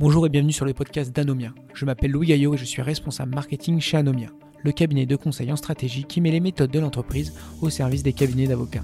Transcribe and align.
Bonjour 0.00 0.24
et 0.24 0.30
bienvenue 0.30 0.50
sur 0.50 0.64
le 0.64 0.72
podcast 0.72 1.14
d'Anomia. 1.14 1.52
Je 1.74 1.84
m'appelle 1.84 2.10
Louis 2.12 2.28
Gaillot 2.28 2.54
et 2.54 2.56
je 2.56 2.64
suis 2.64 2.80
responsable 2.80 3.34
marketing 3.34 3.80
chez 3.80 3.98
Anomia, 3.98 4.28
le 4.62 4.72
cabinet 4.72 5.04
de 5.04 5.14
conseil 5.14 5.52
en 5.52 5.56
stratégie 5.56 6.04
qui 6.04 6.22
met 6.22 6.30
les 6.30 6.40
méthodes 6.40 6.70
de 6.70 6.78
l'entreprise 6.78 7.34
au 7.60 7.68
service 7.68 8.02
des 8.02 8.14
cabinets 8.14 8.46
d'avocats. 8.46 8.82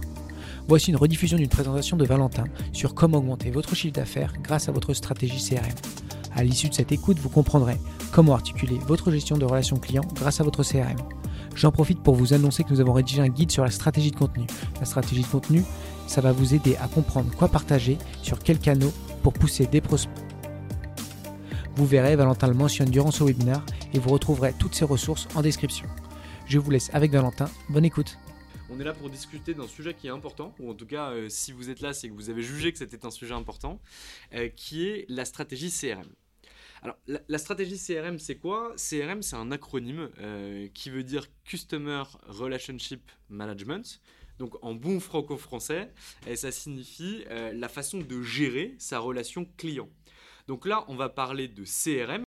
Voici 0.69 0.91
une 0.91 0.98
rediffusion 0.98 1.39
d'une 1.39 1.48
présentation 1.48 1.97
de 1.97 2.05
Valentin 2.05 2.44
sur 2.75 2.94
comment 2.94 3.17
augmenter 3.17 3.50
votre 3.50 3.75
chiffre 3.75 3.94
d'affaires 3.94 4.34
grâce 4.42 4.69
à 4.69 4.72
votre 4.72 4.92
stratégie 4.92 5.42
CRM. 5.42 5.72
À 6.34 6.44
l'issue 6.44 6.69
de 6.69 6.75
cette 6.75 6.92
écoute, 6.92 7.19
vous 7.19 7.31
comprendrez 7.31 7.78
comment 8.12 8.34
articuler 8.34 8.77
votre 8.87 9.11
gestion 9.11 9.39
de 9.39 9.47
relations 9.47 9.78
clients 9.78 10.05
grâce 10.17 10.42
à 10.42 10.44
votre 10.44 10.64
CRM. 10.64 10.98
J'en 11.55 11.72
profite 11.72 12.03
pour 12.03 12.14
vous 12.14 12.34
annoncer 12.34 12.62
que 12.62 12.75
nous 12.75 12.81
avons 12.83 12.92
rédigé 12.92 13.22
un 13.22 13.28
guide 13.28 13.50
sur 13.50 13.64
la 13.64 13.70
stratégie 13.70 14.11
de 14.11 14.17
contenu. 14.17 14.47
La 14.81 14.84
stratégie 14.84 15.22
de 15.22 15.28
contenu, 15.28 15.64
ça 16.09 16.20
va 16.20 16.33
vous 16.33 16.53
aider 16.53 16.77
à 16.77 16.89
comprendre 16.89 17.34
quoi 17.34 17.48
partager, 17.48 17.97
sur 18.20 18.39
quels 18.39 18.59
canaux 18.59 18.92
pour 19.22 19.33
pousser 19.33 19.64
des 19.64 19.81
prospects 19.81 20.25
vous 21.76 21.84
verrez, 21.84 22.16
Valentin 22.16 22.48
le 22.48 22.54
mentionne 22.54 22.88
durant 22.88 23.10
ce 23.10 23.22
webinaire 23.22 23.62
et 23.92 23.98
vous 23.98 24.09
retrouverez 24.09 24.54
toutes 24.59 24.75
ces 24.75 24.87
ressources 24.87 25.28
en 25.34 25.42
description. 25.42 25.87
Je 26.47 26.59
vous 26.59 26.70
laisse 26.70 26.88
avec 26.94 27.12
Valentin. 27.12 27.50
Bonne 27.69 27.84
écoute. 27.84 28.16
On 28.70 28.81
est 28.81 28.84
là 28.84 28.94
pour 28.94 29.10
discuter 29.10 29.53
d'un 29.53 29.69
sujet 29.69 29.92
qui 29.92 30.06
est 30.06 30.10
important, 30.10 30.54
ou 30.59 30.70
en 30.70 30.75
tout 30.75 30.86
cas, 30.86 31.10
euh, 31.10 31.28
si 31.28 31.53
vous 31.53 31.69
êtes 31.69 31.82
là, 31.82 31.92
c'est 31.92 32.09
que 32.09 32.15
vous 32.15 32.31
avez 32.31 32.41
jugé 32.41 32.72
que 32.72 32.78
c'était 32.78 33.04
un 33.04 33.10
sujet 33.10 33.34
important, 33.34 33.78
euh, 34.32 34.48
qui 34.48 34.88
est 34.88 35.04
la 35.10 35.26
stratégie 35.26 35.70
CRM. 35.70 36.09
Alors, 36.82 36.97
la, 37.06 37.38
stratégie 37.38 37.78
CRM, 37.78 38.19
c'est 38.19 38.36
quoi? 38.36 38.75
CRM, 38.76 39.20
c'est 39.20 39.36
un 39.36 39.53
acronyme 39.53 40.09
euh, 40.19 40.69
qui 40.72 40.88
veut 40.88 41.04
dire 41.04 41.26
Customer 41.44 42.04
Relationship 42.26 43.03
Management. 43.28 44.00
Donc, 44.38 44.54
en 44.62 44.75
bon 44.75 44.98
franco-français, 44.98 45.91
ça 46.34 46.53
signifie 46.53 47.25
la 47.31 47.69
façon 47.70 47.98
de 48.00 48.22
gérer 48.22 48.75
sa 48.78 48.98
relation 48.98 49.47
client. 49.56 49.88
Donc 50.47 50.67
là, 50.67 50.84
on 50.89 50.95
va 50.95 51.09
parler 51.09 51.49
de 51.49 51.65
CRM, 51.65 52.23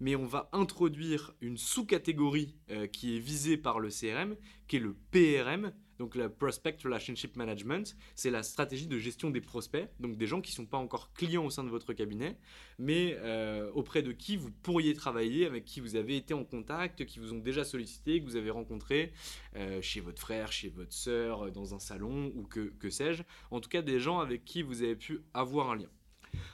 mais 0.00 0.16
on 0.16 0.26
va 0.26 0.48
introduire 0.52 1.34
une 1.40 1.56
sous-catégorie 1.56 2.56
euh, 2.70 2.86
qui 2.86 3.16
est 3.16 3.20
visée 3.20 3.56
par 3.56 3.78
le 3.78 3.88
CRM, 3.88 4.36
qui 4.66 4.76
est 4.76 4.80
le 4.80 4.96
PRM, 5.12 5.72
donc 5.98 6.14
le 6.14 6.28
Prospect 6.28 6.78
Relationship 6.82 7.36
Management. 7.36 7.96
C'est 8.16 8.30
la 8.30 8.42
stratégie 8.42 8.86
de 8.86 8.98
gestion 8.98 9.30
des 9.30 9.40
prospects, 9.40 9.88
donc 10.00 10.16
des 10.16 10.26
gens 10.26 10.40
qui 10.40 10.52
ne 10.52 10.56
sont 10.56 10.66
pas 10.66 10.78
encore 10.78 11.12
clients 11.12 11.44
au 11.44 11.50
sein 11.50 11.62
de 11.62 11.70
votre 11.70 11.92
cabinet, 11.92 12.38
mais 12.78 13.16
euh, 13.18 13.70
auprès 13.72 14.02
de 14.02 14.12
qui 14.12 14.36
vous 14.36 14.50
pourriez 14.50 14.94
travailler, 14.94 15.46
avec 15.46 15.64
qui 15.64 15.80
vous 15.80 15.94
avez 15.94 16.16
été 16.16 16.34
en 16.34 16.44
contact, 16.44 17.04
qui 17.06 17.20
vous 17.20 17.32
ont 17.32 17.38
déjà 17.38 17.64
sollicité, 17.64 18.20
que 18.20 18.24
vous 18.24 18.36
avez 18.36 18.50
rencontré 18.50 19.12
euh, 19.56 19.80
chez 19.82 20.00
votre 20.00 20.20
frère, 20.20 20.50
chez 20.50 20.68
votre 20.68 20.92
sœur, 20.92 21.50
dans 21.52 21.74
un 21.74 21.80
salon 21.80 22.32
ou 22.34 22.42
que, 22.44 22.72
que 22.78 22.90
sais-je. 22.90 23.22
En 23.50 23.60
tout 23.60 23.68
cas, 23.68 23.82
des 23.82 24.00
gens 24.00 24.18
avec 24.18 24.44
qui 24.44 24.62
vous 24.62 24.82
avez 24.82 24.96
pu 24.96 25.20
avoir 25.32 25.70
un 25.70 25.76
lien. 25.76 25.90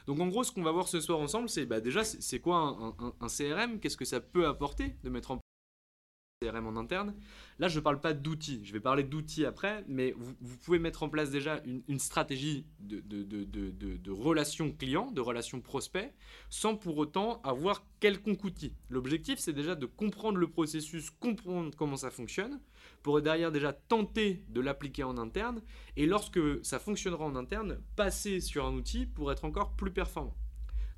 Donc 0.07 0.21
en 0.21 0.29
gros, 0.29 0.45
ce 0.45 0.53
qu'on 0.53 0.62
va 0.62 0.73
voir 0.73 0.89
ce 0.89 1.01
soir 1.01 1.19
ensemble, 1.19 1.49
c'est 1.49 1.67
bah, 1.67 1.81
déjà, 1.81 2.05
c'est 2.05 2.41
quoi 2.41 2.95
un, 3.21 3.29
CRM 3.29 3.81
Qu'est-ce 3.81 3.97
que 3.97 4.05
ça 4.05 4.21
peut 4.21 4.47
apporter 4.47 4.97
de 5.03 5.11
mettre 5.11 5.31
en 5.31 5.37
un 5.37 5.41
En 6.49 6.77
interne 6.77 7.15
Là, 7.59 7.69
je 7.69 7.78
ne 7.78 7.84
parle 7.84 8.00
pas 8.00 8.12
d'outils. 8.12 8.60
Je 8.65 8.72
vais 8.72 8.81
parler 8.81 9.03
d'outils 9.03 9.47
après, 9.47 9.84
mais 9.88 10.15
vous, 10.16 10.56
pouvez 10.59 10.78
mettre 10.78 11.03
en 11.03 11.09
place 11.09 11.31
déjà 11.31 11.62
une, 11.88 11.99
stratégie 11.99 12.66
de, 12.81 13.00
de, 13.00 13.22
de, 13.22 13.71
de, 13.97 14.10
relations 14.10 14.72
clients, 14.72 15.10
de 15.10 15.21
relations 15.21 15.60
prospects, 15.60 16.12
sans 16.50 16.77
pour 16.77 16.99
autant 16.99 17.41
avoir 17.43 17.84
quelconque 18.00 18.44
outil. 18.44 18.75
L'objectif, 18.91 19.38
c'est 19.38 19.53
déjà 19.53 19.75
de 19.75 19.87
comprendre 19.87 20.38
le 20.38 20.49
processus, 20.49 21.10
comprendre 21.10 21.75
comment 21.77 21.97
ça 21.97 22.10
fonctionne, 22.10 22.61
pour 23.03 23.21
derrière 23.22 23.53
déjà 23.53 23.72
tenter 23.72 24.44
de 24.49 24.61
l'appliquer 24.61 25.05
en 25.05 25.16
interne, 25.16 25.62
et 25.97 26.06
lorsque 26.06 26.41
ça 26.65 26.78
fonctionnera 26.78 27.25
en 27.25 27.37
interne, 27.37 27.81
passer 27.97 28.41
sur 28.41 28.66
un 28.66 28.75
outil 28.75 29.06
pour 29.06 29.31
être 29.32 29.44
encore 29.44 29.76
plus 29.76 29.93
performant. 29.93 30.37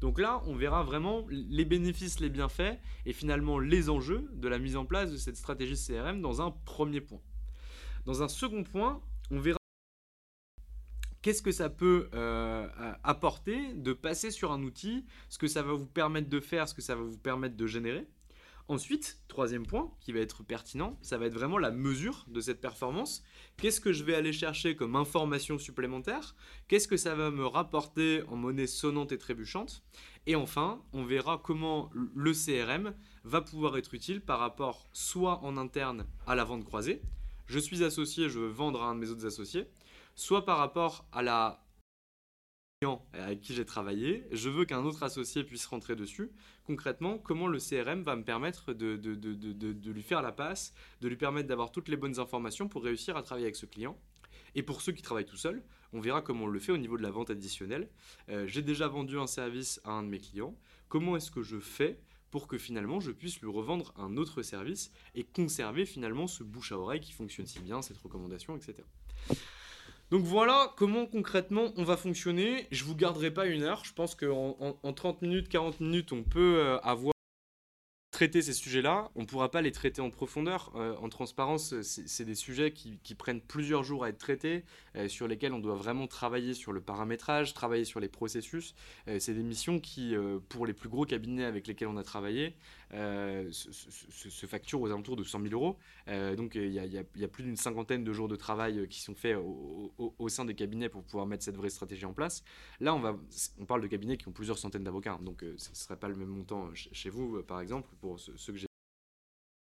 Donc 0.01 0.21
là, 0.21 0.43
on 0.47 0.55
verra 0.55 0.83
vraiment 0.83 1.27
les 1.31 1.65
bénéfices, 1.65 2.21
les 2.21 2.29
bienfaits 2.29 2.79
et 3.07 3.13
finalement 3.13 3.59
les 3.59 3.89
enjeux 3.89 4.29
de 4.33 4.49
la 4.49 4.59
mise 4.59 4.77
en 4.77 4.85
place 4.85 5.11
de 5.11 5.17
cette 5.17 5.37
stratégie 5.37 5.77
CRM 5.77 6.21
dans 6.21 6.43
un 6.43 6.51
premier 6.51 7.01
point. 7.01 7.21
Dans 8.05 8.23
un 8.23 8.29
second 8.29 8.63
point, 8.63 9.01
on 9.31 9.41
verra 9.41 9.59
qu'est-ce 11.23 11.43
que 11.43 11.51
ça 11.51 11.71
peut 11.71 12.09
euh, 12.15 12.69
apporter 13.03 13.73
de 13.75 13.93
passer 13.93 14.31
sur 14.31 14.53
un 14.53 14.63
outil, 14.63 15.05
ce 15.29 15.39
que 15.39 15.49
ça 15.49 15.63
va 15.63 15.73
vous 15.73 15.87
permettre 15.87 16.29
de 16.29 16.41
faire, 16.41 16.69
ce 16.69 16.75
que 16.75 16.83
ça 16.83 16.95
va 16.95 17.03
vous 17.03 17.19
permettre 17.19 17.57
de 17.57 17.67
générer. 17.67 18.07
Ensuite, 18.69 19.21
troisième 19.29 19.65
point 19.65 19.93
qui 20.01 20.13
va 20.13 20.19
être 20.19 20.43
pertinent, 20.43 20.99
ça 21.01 21.19
va 21.19 21.27
être 21.27 21.35
vraiment 21.35 21.59
la 21.59 21.71
mesure 21.71 22.25
de 22.27 22.41
cette 22.41 22.61
performance. 22.61 23.23
Qu'est-ce 23.57 23.81
que 23.81 23.93
je 23.93 24.03
vais 24.03 24.17
aller 24.17 24.33
chercher 24.33 24.75
comme 24.75 24.97
information 24.97 25.57
supplémentaire? 25.57 26.35
Qu'est-ce 26.67 26.89
que 26.89 26.97
ça 26.97 27.15
va 27.15 27.31
me 27.31 27.47
rapporter 27.47 28.23
en 28.29 28.35
monnaie 28.35 28.67
sonnante 28.67 29.13
et 29.13 29.19
trébuchante? 29.19 29.85
Et 30.27 30.35
enfin, 30.35 30.83
on 30.93 31.05
verra 31.05 31.41
comment 31.43 31.91
le 31.95 32.33
CRM 32.33 32.93
va 33.23 33.41
pouvoir 33.41 33.77
être 33.77 33.95
utile 33.95 34.21
par 34.21 34.41
rapport 34.41 34.89
soit 34.93 35.45
en 35.45 35.57
interne 35.57 36.05
à 36.27 36.35
la 36.35 36.43
vente 36.43 36.65
croisée, 36.65 37.03
je 37.47 37.61
suis 37.61 37.85
associé, 37.85 38.29
je 38.29 38.41
veux 38.41 38.49
vendre 38.49 38.83
à 38.83 38.87
un 38.87 38.97
de 38.97 39.01
mes 39.01 39.11
autres 39.11 39.27
associés, 39.27 39.69
soit 40.17 40.45
par 40.45 40.59
rapport 40.59 41.07
à 41.13 41.23
la 41.23 41.66
avec 43.15 43.41
qui 43.41 43.55
j'ai 43.55 43.65
travaillé, 43.65 44.27
je 44.33 44.51
veux 44.51 44.67
qu'un 44.67 44.85
autre 44.85 45.03
associé 45.03 45.45
puisse 45.45 45.65
rentrer 45.65 45.97
dessus. 45.97 46.31
Concrètement, 46.67 47.17
comment 47.17 47.47
le 47.47 47.59
CRM 47.59 48.03
va 48.03 48.17
me 48.17 48.23
permettre 48.23 48.75
de, 48.75 49.91
lui 49.91 50.03
faire 50.03 50.21
la 50.21 50.31
passe, 50.31 50.75
de 51.01 51.09
lui 51.09 51.17
permettre 51.17 51.49
d'avoir 51.49 51.73
toutes 51.73 51.89
les 51.89 51.97
bonnes 51.97 52.21
informations 52.21 52.69
pour 52.69 52.85
réussir 52.85 53.17
à 53.17 53.23
travailler 53.23 53.47
avec 53.47 53.57
ce 53.57 53.65
client. 53.65 53.99
Et 54.55 54.63
pour 54.63 54.83
ceux 54.83 54.93
qui 54.93 55.01
travaillent 55.01 55.25
tout 55.25 55.39
seuls, 55.39 55.63
on 55.95 56.01
verra 56.01 56.21
comment 56.21 56.45
on 56.45 56.49
le 56.49 56.59
fait 56.59 56.73
au 56.73 56.77
niveau 56.77 56.99
de 56.99 57.03
la 57.03 57.11
vente 57.11 57.31
additionnelle. 57.31 57.89
Euh, 58.29 58.47
j'ai 58.47 58.63
déjà 58.63 58.89
vendu 58.89 59.19
un 59.19 59.27
service 59.27 59.81
à 59.85 59.93
un 59.93 60.03
de 60.03 60.09
mes 60.09 60.19
clients. 60.19 60.55
Comment 60.89 61.17
est-ce 61.17 61.31
que 61.31 61.43
je 61.43 61.59
fais 61.59 61.99
pour 62.31 62.47
que 62.47 62.59
finalement 62.59 63.01
je 63.01 63.11
puisse 63.11 63.41
lui 63.41 63.51
revendre 63.51 63.95
un 63.97 64.19
autre 64.19 64.43
service 64.43 64.93
et 65.15 65.25
conserver 65.25 65.87
finalement 65.87 66.27
ce 66.27 66.43
bouche 66.43 66.73
à 66.73 66.79
oreille 66.79 67.01
qui 67.01 67.13
fonctionne 67.13 67.47
si 67.47 67.61
bien, 67.61 67.81
cette 67.81 67.99
recommandation, 67.99 68.55
etc. 68.55 68.75
Donc 70.11 70.23
voilà 70.23 70.73
comment 70.77 71.07
concrètement 71.07 71.73
on 71.77 71.83
va 71.83 71.97
fonctionner. 71.97 72.67
Je 72.71 72.85
vous 72.85 72.95
garderai 72.95 73.33
pas 73.33 73.47
une 73.47 73.63
heure. 73.63 73.85
Je 73.85 73.93
pense 73.93 74.15
qu'en 74.15 74.57
en, 74.83 74.93
30 74.93 75.23
minutes, 75.23 75.49
40 75.49 75.81
minutes, 75.81 76.13
on 76.13 76.23
peut 76.23 76.59
euh, 76.59 76.79
avoir 76.81 77.13
traiter 78.13 78.41
ces 78.41 78.55
sujets-là, 78.55 79.11
on 79.15 79.23
ne 79.23 79.27
pourra 79.27 79.51
pas 79.51 79.61
les 79.61 79.73
traiter 79.73 80.01
en 80.01 80.09
profondeur. 80.09 80.73
Euh, 80.75 80.97
en 81.03 81.11
transparence, 81.11 81.79
c'est 81.83 82.25
des 82.25 82.35
sujets 82.35 82.73
qui, 82.73 83.15
prennent 83.15 83.43
plusieurs 83.43 83.85
jours 83.85 84.05
à 84.05 84.09
être 84.09 84.17
traités, 84.17 84.65
euh, 84.95 85.07
sur 85.07 85.29
lesquels 85.29 85.53
on 85.53 85.59
doit 85.59 85.75
vraiment 85.75 86.07
travailler 86.07 86.55
sur 86.55 86.73
le 86.73 86.81
paramétrage, 86.81 87.53
travailler 87.53 87.85
sur 87.85 88.01
les 88.01 88.09
processus. 88.09 88.75
C'est 89.19 89.35
des 89.35 89.43
missions 89.43 89.81
qui, 89.81 90.15
pour 90.49 90.65
les 90.65 90.73
plus 90.73 90.89
gros 90.89 91.05
cabinets 91.05 91.45
avec 91.45 91.67
lesquels 91.67 91.89
on 91.89 91.99
a 91.99 92.03
travaillé, 92.05 92.57
se, 92.93 94.47
facturent 94.47 94.81
aux 94.81 94.87
alentours 94.87 95.17
de 95.17 95.25
100 95.25 95.43
000 95.43 95.53
euros. 95.53 95.79
donc 96.37 96.55
il 96.55 96.73
y, 96.73 96.79
a 97.25 97.29
plus 97.29 97.43
d'une 97.43 97.57
cinquantaine 97.57 98.05
de 98.05 98.13
jours 98.13 98.29
de 98.29 98.37
travail 98.37 98.87
qui 98.89 99.01
sont 99.01 99.15
faits 99.15 99.37
au, 99.37 100.29
sein 100.29 100.45
des 100.45 100.55
cabinets 100.55 100.89
pour 100.89 101.03
pouvoir 101.03 101.27
mettre 101.27 101.45
cette 101.45 101.57
vraie 101.57 101.71
stratégie 101.71 102.05
en 102.05 102.13
place. 102.13 102.43
Là, 102.81 102.95
on, 102.95 103.65
parle 103.67 103.81
de 103.81 103.87
cabinets 103.87 104.17
qui 104.17 104.29
ont 104.29 104.33
plusieurs 104.33 104.59
centaines 104.59 104.85
d'avocats, 104.85 105.19
donc 105.23 105.45
ce 105.57 105.71
ne 105.71 105.75
serait 105.75 105.99
pas 105.99 106.09
le 106.09 106.17
même 106.17 106.29
montant 106.29 106.71
chez 106.75 107.11
vous, 107.11 107.43
par 107.43 107.61
exemple 107.61 107.91
pour 108.01 108.21
ceux, 108.21 108.53
que 108.53 108.59
j'ai 108.59 108.67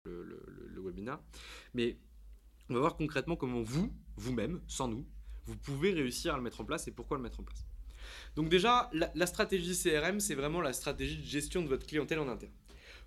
le, 0.05 0.25
le, 0.47 0.83
webinar. 0.83 1.21
Mais 1.73 1.97
on 2.69 2.75
va 2.75 2.81
voir 2.81 2.97
concrètement 2.97 3.37
comment 3.37 3.63
vous, 3.63 3.93
vous-même, 4.17 4.61
sans 4.67 4.89
nous, 4.89 5.07
vous 5.47 5.57
pouvez 5.57 5.93
réussir 5.93 6.35
à 6.35 6.37
le 6.37 6.43
mettre 6.43 6.61
en 6.61 6.65
place 6.65 6.89
et 6.89 6.93
pourquoi 6.93 7.17
le 7.17 7.23
mettre 7.23 7.41
en 7.41 7.45
place. 7.45 7.67
Donc 8.37 8.49
déjà, 8.49 8.91
la, 8.93 9.27
stratégie 9.27 9.77
CRM, 9.77 10.21
c'est 10.21 10.35
vraiment 10.35 10.61
la 10.61 10.73
stratégie 10.73 11.19
de 11.19 11.25
gestion 11.25 11.63
de 11.63 11.69
votre 11.69 11.87
clientèle 11.87 12.19
en 12.19 12.29
interne. 12.29 12.53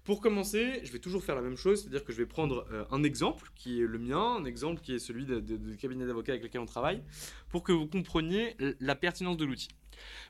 Pour 0.08 0.22
commencer, 0.22 0.80
je 0.86 0.92
vais 0.94 1.00
toujours 1.00 1.22
faire 1.22 1.36
la 1.36 1.42
même 1.42 1.58
chose, 1.58 1.82
c'est-à-dire 1.82 2.06
que 2.06 2.14
je 2.14 2.20
vais 2.20 2.26
prendre 2.26 2.66
euh, 2.72 2.86
un 2.92 3.04
exemple 3.04 3.52
qui 3.56 3.82
est 3.82 3.86
le 3.86 4.00
mien, 4.00 4.38
un 4.38 4.46
exemple 4.46 4.80
qui 4.80 4.94
est 4.94 5.00
celui 5.00 5.26
du 5.26 5.76
cabinet 5.76 6.06
d'avocats 6.06 6.32
avec 6.32 6.44
lequel 6.44 6.62
on 6.62 6.66
travaille, 6.66 7.04
pour 7.50 7.62
que 7.62 7.74
vous 7.74 7.88
compreniez 7.88 8.56
la 8.80 8.96
pertinence 8.96 9.36
de 9.36 9.44
l'outil. 9.44 9.68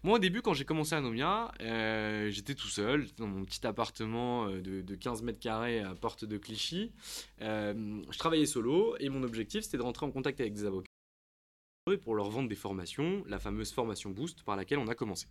Moi, 0.01 0.15
au 0.15 0.19
début, 0.19 0.41
quand 0.41 0.55
j'ai 0.55 0.65
commencé 0.65 0.95
à 0.95 1.01
Nomia, 1.01 1.51
euh, 1.61 2.31
j'étais 2.31 2.55
tout 2.55 2.69
seul, 2.69 3.05
dans 3.17 3.27
mon 3.27 3.45
petit 3.45 3.67
appartement 3.67 4.47
euh, 4.47 4.63
de, 4.63 4.95
15 4.95 5.21
mètres 5.21 5.39
carrés 5.39 5.81
à 5.81 5.93
Porte 5.93 6.25
de 6.25 6.39
Clichy. 6.39 6.91
Je 7.39 8.17
travaillais 8.17 8.47
solo 8.47 8.95
et 8.99 9.09
mon 9.09 9.21
objectif, 9.21 9.63
c'était 9.63 9.77
de 9.77 9.83
rentrer 9.83 10.07
en 10.07 10.11
contact 10.11 10.41
avec 10.41 10.53
des 10.53 10.65
avocats 10.65 10.89
pour 12.01 12.15
leur 12.15 12.31
vendre 12.31 12.49
des 12.49 12.55
formations, 12.55 13.23
la 13.27 13.37
fameuse 13.37 13.71
formation 13.71 14.09
Boost 14.09 14.41
par 14.41 14.55
laquelle 14.55 14.79
on 14.79 14.87
a 14.87 14.95
commencé. 14.95 15.27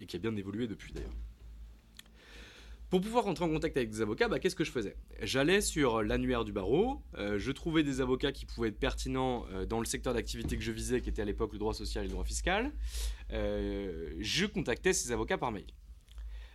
Et 0.00 0.06
qui 0.06 0.14
a 0.14 0.20
bien 0.20 0.36
évolué 0.36 0.68
depuis 0.68 0.92
d'ailleurs. 0.92 1.10
Pour 2.88 3.00
pouvoir 3.00 3.24
rentrer 3.24 3.44
en 3.44 3.48
contact 3.48 3.76
avec 3.76 3.90
des 3.90 4.00
avocats, 4.00 4.28
bah, 4.28 4.38
qu'est-ce 4.38 4.54
que 4.54 4.62
je 4.62 4.70
faisais? 4.70 4.96
J'allais 5.20 5.60
sur 5.60 6.04
l'annuaire 6.04 6.44
du 6.44 6.52
barreau, 6.52 7.02
euh, 7.14 7.36
je 7.36 7.50
trouvais 7.50 7.82
des 7.82 8.00
avocats 8.00 8.30
qui 8.30 8.46
pouvaient 8.46 8.68
être 8.68 8.78
pertinents 8.78 9.44
euh, 9.50 9.66
dans 9.66 9.80
le 9.80 9.86
secteur 9.86 10.14
d'activité 10.14 10.56
que 10.56 10.62
je 10.62 10.70
visais, 10.70 11.00
qui 11.00 11.08
était 11.08 11.22
à 11.22 11.24
l'époque 11.24 11.52
le 11.52 11.58
droit 11.58 11.74
social 11.74 12.04
et 12.04 12.06
le 12.06 12.12
droit 12.12 12.24
fiscal. 12.24 12.72
Euh, 13.32 14.14
je 14.20 14.46
contactais 14.46 14.92
ces 14.92 15.10
avocats 15.10 15.36
par 15.36 15.50
mail. 15.50 15.66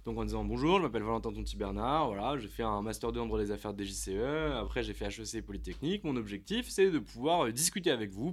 Donc 0.05 0.17
en 0.17 0.23
disant 0.23 0.45
bonjour, 0.45 0.77
je 0.77 0.83
m'appelle 0.83 1.03
Valentin 1.03 1.33
Tonti 1.33 1.57
Bernard, 1.57 2.07
voilà, 2.07 2.37
j'ai 2.37 2.47
fait 2.47 2.63
un 2.63 2.81
master 2.81 3.11
2 3.11 3.19
en 3.19 3.27
droit 3.27 3.37
des 3.37 3.51
affaires 3.51 3.73
de 3.73 3.83
JCE, 3.83 4.55
après 4.55 4.83
j'ai 4.83 4.93
fait 4.93 5.05
HEC 5.05 5.45
Polytechnique, 5.45 6.03
mon 6.05 6.15
objectif 6.15 6.69
c'est 6.69 6.89
de 6.89 6.97
pouvoir 6.97 7.51
discuter 7.53 7.91
avec 7.91 8.09
vous, 8.09 8.31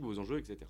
vos 0.00 0.18
enjeux, 0.18 0.38
etc. 0.38 0.60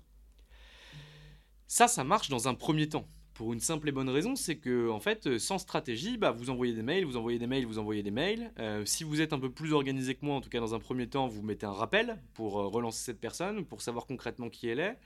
Ça, 1.67 1.87
ça 1.87 2.03
marche 2.03 2.29
dans 2.29 2.47
un 2.47 2.55
premier 2.55 2.89
temps. 2.89 3.07
Pour 3.35 3.51
une 3.51 3.59
simple 3.59 3.89
et 3.89 3.91
bonne 3.91 4.07
raison, 4.07 4.37
c'est 4.37 4.55
que 4.55 4.89
en 4.89 5.01
fait, 5.01 5.27
euh, 5.27 5.39
sans 5.39 5.57
stratégie, 5.57 6.15
bah, 6.15 6.31
vous 6.31 6.49
envoyez 6.49 6.73
des 6.73 6.81
mails, 6.81 7.03
vous 7.03 7.17
envoyez 7.17 7.37
des 7.37 7.47
mails, 7.47 7.65
vous 7.65 7.79
envoyez 7.79 8.01
des 8.01 8.09
mails. 8.09 8.49
Euh, 8.59 8.85
si 8.85 9.03
vous 9.03 9.19
êtes 9.19 9.33
un 9.33 9.39
peu 9.39 9.51
plus 9.51 9.73
organisé 9.73 10.15
que 10.15 10.25
moi, 10.25 10.35
en 10.35 10.41
tout 10.41 10.49
cas 10.49 10.61
dans 10.61 10.73
un 10.73 10.79
premier 10.79 11.05
temps, 11.05 11.27
vous 11.27 11.41
mettez 11.41 11.65
un 11.65 11.73
rappel 11.73 12.17
pour 12.33 12.57
euh, 12.57 12.67
relancer 12.67 13.03
cette 13.03 13.19
personne, 13.19 13.65
pour 13.65 13.81
savoir 13.81 14.05
concrètement 14.05 14.49
qui 14.49 14.69
elle 14.69 14.79
est, 14.79 14.97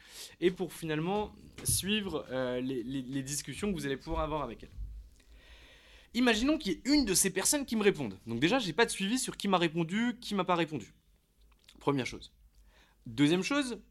et 0.41 0.51
pour 0.51 0.73
finalement 0.73 1.33
suivre 1.63 2.23
les, 2.61 3.23
discussions 3.23 3.71
que 3.71 3.75
vous 3.75 3.87
allez 3.87 3.97
pouvoir 3.97 4.21
avoir 4.21 4.43
avec 4.43 4.61
elle. 4.61 4.69
Imaginons 6.13 6.59
qu'il 6.59 6.73
y 6.73 6.75
ait 6.75 6.81
une 6.85 7.05
de 7.05 7.15
ces 7.15 7.31
personnes 7.31 7.65
qui 7.65 7.75
me 7.75 7.83
réponde. 7.83 8.15
Donc 8.27 8.39
déjà, 8.39 8.59
j'ai 8.59 8.73
pas 8.73 8.85
de 8.85 8.91
suivi 8.91 9.17
sur 9.17 9.37
qui 9.37 9.47
m'a 9.47 9.57
répondu, 9.57 10.17
qui 10.21 10.35
m'a 10.35 10.43
pas 10.43 10.55
répondu. 10.55 10.93
Première 11.79 12.05
chose. 12.05 12.31
Deuxième 13.07 13.41
chose, 13.41 13.81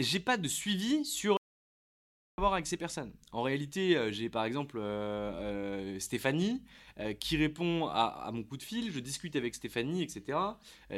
j'ai 0.00 0.20
pas 0.20 0.38
de 0.38 0.48
suivi 0.48 1.04
sur 1.04 1.36
avec 2.50 2.66
ces 2.66 2.76
personnes. 2.76 3.12
En 3.30 3.42
réalité, 3.42 3.96
euh, 3.96 4.10
j'ai 4.10 4.28
par 4.28 4.44
exemple 4.44 4.78
euh, 4.78 5.94
euh, 5.94 6.00
Stéphanie 6.00 6.62
qui 7.20 7.38
répond 7.38 7.86
à, 7.86 8.30
mon 8.34 8.42
coup 8.42 8.58
de 8.58 8.62
fil, 8.62 8.92
je 8.92 9.00
discute 9.00 9.34
avec 9.34 9.54
Stéphanie, 9.54 10.02
etc. 10.02 10.38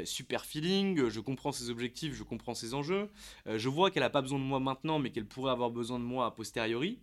super 0.05 0.45
feeling, 0.45 1.09
je 1.09 1.21
comprends 1.21 1.53
ses 1.53 1.71
objectifs, 1.71 2.15
je 2.15 2.25
comprends 2.25 2.53
ses 2.53 2.75
enjeux, 2.75 3.09
je 3.47 3.69
vois 3.69 3.93
qu'elle 3.93 4.03
n'a 4.03 4.11
pas 4.11 4.21
besoin 4.21 4.41
de 4.41 4.45
moi 4.45 4.59
maintenant, 4.59 4.99
mais 4.99 5.11
qu'elle 5.11 5.25
pourrait 5.25 5.53
avoir 5.53 5.71
besoin 5.71 6.01
de 6.01 6.05
moi 6.05 6.27
a 6.27 6.33
posteriori. 6.33 6.99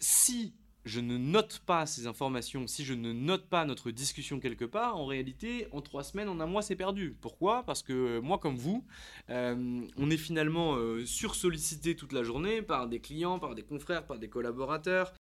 Si 0.00 0.54
je 0.84 1.00
ne 1.00 1.16
note 1.16 1.60
pas 1.66 1.86
ces 1.86 2.06
informations, 2.06 2.66
si 2.66 2.84
je 2.84 2.94
ne 2.94 3.12
note 3.12 3.48
pas 3.48 3.64
notre 3.64 3.90
discussion 3.90 4.40
quelque 4.40 4.64
part, 4.64 4.96
en 4.96 5.06
réalité, 5.06 5.66
en 5.72 5.80
trois 5.80 6.02
semaines, 6.02 6.28
en 6.28 6.40
un 6.40 6.46
mois, 6.46 6.62
c'est 6.62 6.76
perdu. 6.76 7.16
Pourquoi? 7.20 7.62
Parce 7.64 7.82
que 7.82 8.18
moi, 8.20 8.38
comme 8.38 8.56
vous, 8.56 8.84
euh, 9.30 9.86
on 9.96 10.10
est 10.10 10.16
finalement 10.16 10.74
euh, 10.76 11.06
sursollicité 11.06 11.94
toute 11.96 12.12
la 12.12 12.22
journée 12.22 12.62
par 12.62 12.88
des 12.88 13.00
clients, 13.00 13.38
par 13.38 13.54
des 13.54 13.62
confrères, 13.62 14.06
par 14.06 14.18
des 14.18 14.28
collaborateurs 14.28 15.12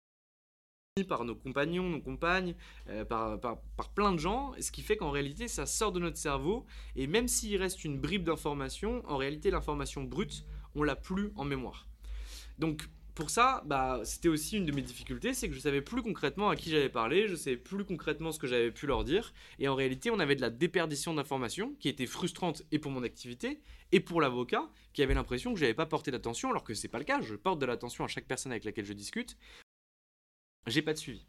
par 1.07 1.23
nos 1.23 1.35
compagnons, 1.35 1.87
nos 1.87 2.01
compagnes, 2.01 2.53
euh, 2.89 3.05
par, 3.05 3.39
plein 3.95 4.11
de 4.11 4.19
gens, 4.19 4.51
ce 4.59 4.71
qui 4.71 4.81
fait 4.81 4.97
qu'en 4.97 5.09
réalité 5.09 5.47
ça 5.47 5.65
sort 5.65 5.93
de 5.93 6.01
notre 6.01 6.17
cerveau, 6.17 6.65
et 6.97 7.07
même 7.07 7.29
s'il 7.29 7.55
reste 7.55 7.85
une 7.85 7.97
bribe 7.97 8.25
d'information, 8.25 9.01
en 9.07 9.15
réalité 9.15 9.51
l'information 9.51 10.03
brute, 10.03 10.45
on 10.75 10.83
l'a 10.83 10.97
plus 10.97 11.31
en 11.37 11.45
mémoire. 11.45 11.87
Donc 12.59 12.89
pour 13.21 13.29
ça, 13.29 13.61
bah, 13.67 14.01
c'était 14.03 14.29
aussi 14.29 14.57
une 14.57 14.65
de 14.65 14.71
mes 14.71 14.81
difficultés, 14.81 15.35
c'est 15.35 15.47
que 15.47 15.53
je 15.53 15.59
savais 15.59 15.83
plus 15.83 16.01
concrètement 16.01 16.49
à 16.49 16.55
qui 16.55 16.71
j'avais 16.71 16.89
parlé, 16.89 17.27
je 17.27 17.35
savais 17.35 17.55
plus 17.55 17.85
concrètement 17.85 18.31
ce 18.31 18.39
que 18.39 18.47
j'avais 18.47 18.71
pu 18.71 18.87
leur 18.87 19.03
dire, 19.03 19.31
et 19.59 19.67
en 19.67 19.75
réalité, 19.75 20.09
on 20.09 20.17
avait 20.19 20.35
de 20.35 20.41
la 20.41 20.49
déperdition 20.49 21.13
d'informations 21.13 21.75
qui 21.79 21.87
était 21.87 22.07
frustrante 22.07 22.63
et 22.71 22.79
pour 22.79 22.89
mon 22.89 23.03
activité 23.03 23.61
et 23.91 23.99
pour 23.99 24.21
l'avocat 24.21 24.71
qui 24.93 25.03
avait 25.03 25.13
l'impression 25.13 25.53
que 25.53 25.59
je 25.59 25.65
n'avais 25.65 25.75
pas 25.75 25.85
porté 25.85 26.09
d'attention, 26.09 26.49
alors 26.49 26.63
que 26.63 26.73
c'est 26.73 26.87
pas 26.87 26.97
le 26.97 27.03
cas. 27.03 27.21
Je 27.21 27.35
porte 27.35 27.59
de 27.59 27.67
l'attention 27.67 28.03
à 28.03 28.07
chaque 28.07 28.25
personne 28.25 28.53
avec 28.53 28.63
laquelle 28.63 28.85
je 28.85 28.93
discute. 28.93 29.37
J'ai 30.65 30.81
pas 30.81 30.93
de 30.93 30.97
suivi. 30.97 31.27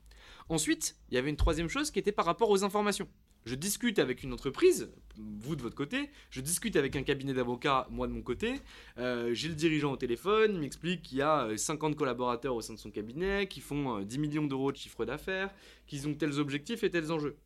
Ensuite, 0.48 0.96
il 1.10 1.16
y 1.16 1.18
avait 1.18 1.28
une 1.28 1.36
troisième 1.36 1.68
chose 1.68 1.90
qui 1.90 1.98
était 1.98 2.10
par 2.10 2.24
rapport 2.24 2.48
aux 2.48 2.64
informations. 2.64 3.08
Je 3.44 3.56
discute 3.56 3.98
avec 3.98 4.22
une 4.22 4.32
entreprise, 4.32 4.92
vous 5.16 5.56
de 5.56 5.62
votre 5.62 5.74
côté, 5.74 6.10
je 6.30 6.40
discute 6.40 6.76
avec 6.76 6.94
un 6.94 7.02
cabinet 7.02 7.34
d'avocats, 7.34 7.88
moi 7.90 8.06
de 8.06 8.12
mon 8.12 8.22
côté, 8.22 8.60
euh, 8.98 9.34
j'ai 9.34 9.48
le 9.48 9.54
dirigeant 9.54 9.92
au 9.92 9.96
téléphone, 9.96 10.52
il 10.54 10.60
m'explique 10.60 11.02
qu'il 11.02 11.18
y 11.18 11.22
a 11.22 11.48
50 11.56 11.92
euh, 11.92 11.96
collaborateurs 11.96 12.54
au 12.54 12.60
sein 12.60 12.74
de 12.74 12.78
son 12.78 12.92
cabinet, 12.92 13.48
qui 13.48 13.60
font 13.60 14.00
10 14.00 14.16
euh, 14.16 14.20
millions 14.20 14.46
d'euros 14.46 14.70
de 14.70 14.76
chiffre 14.76 15.04
d'affaires, 15.04 15.50
qu'ils 15.88 16.06
ont 16.06 16.14
tels 16.14 16.38
objectifs 16.38 16.84
et 16.84 16.90
tels 16.90 17.10
enjeux. 17.10 17.36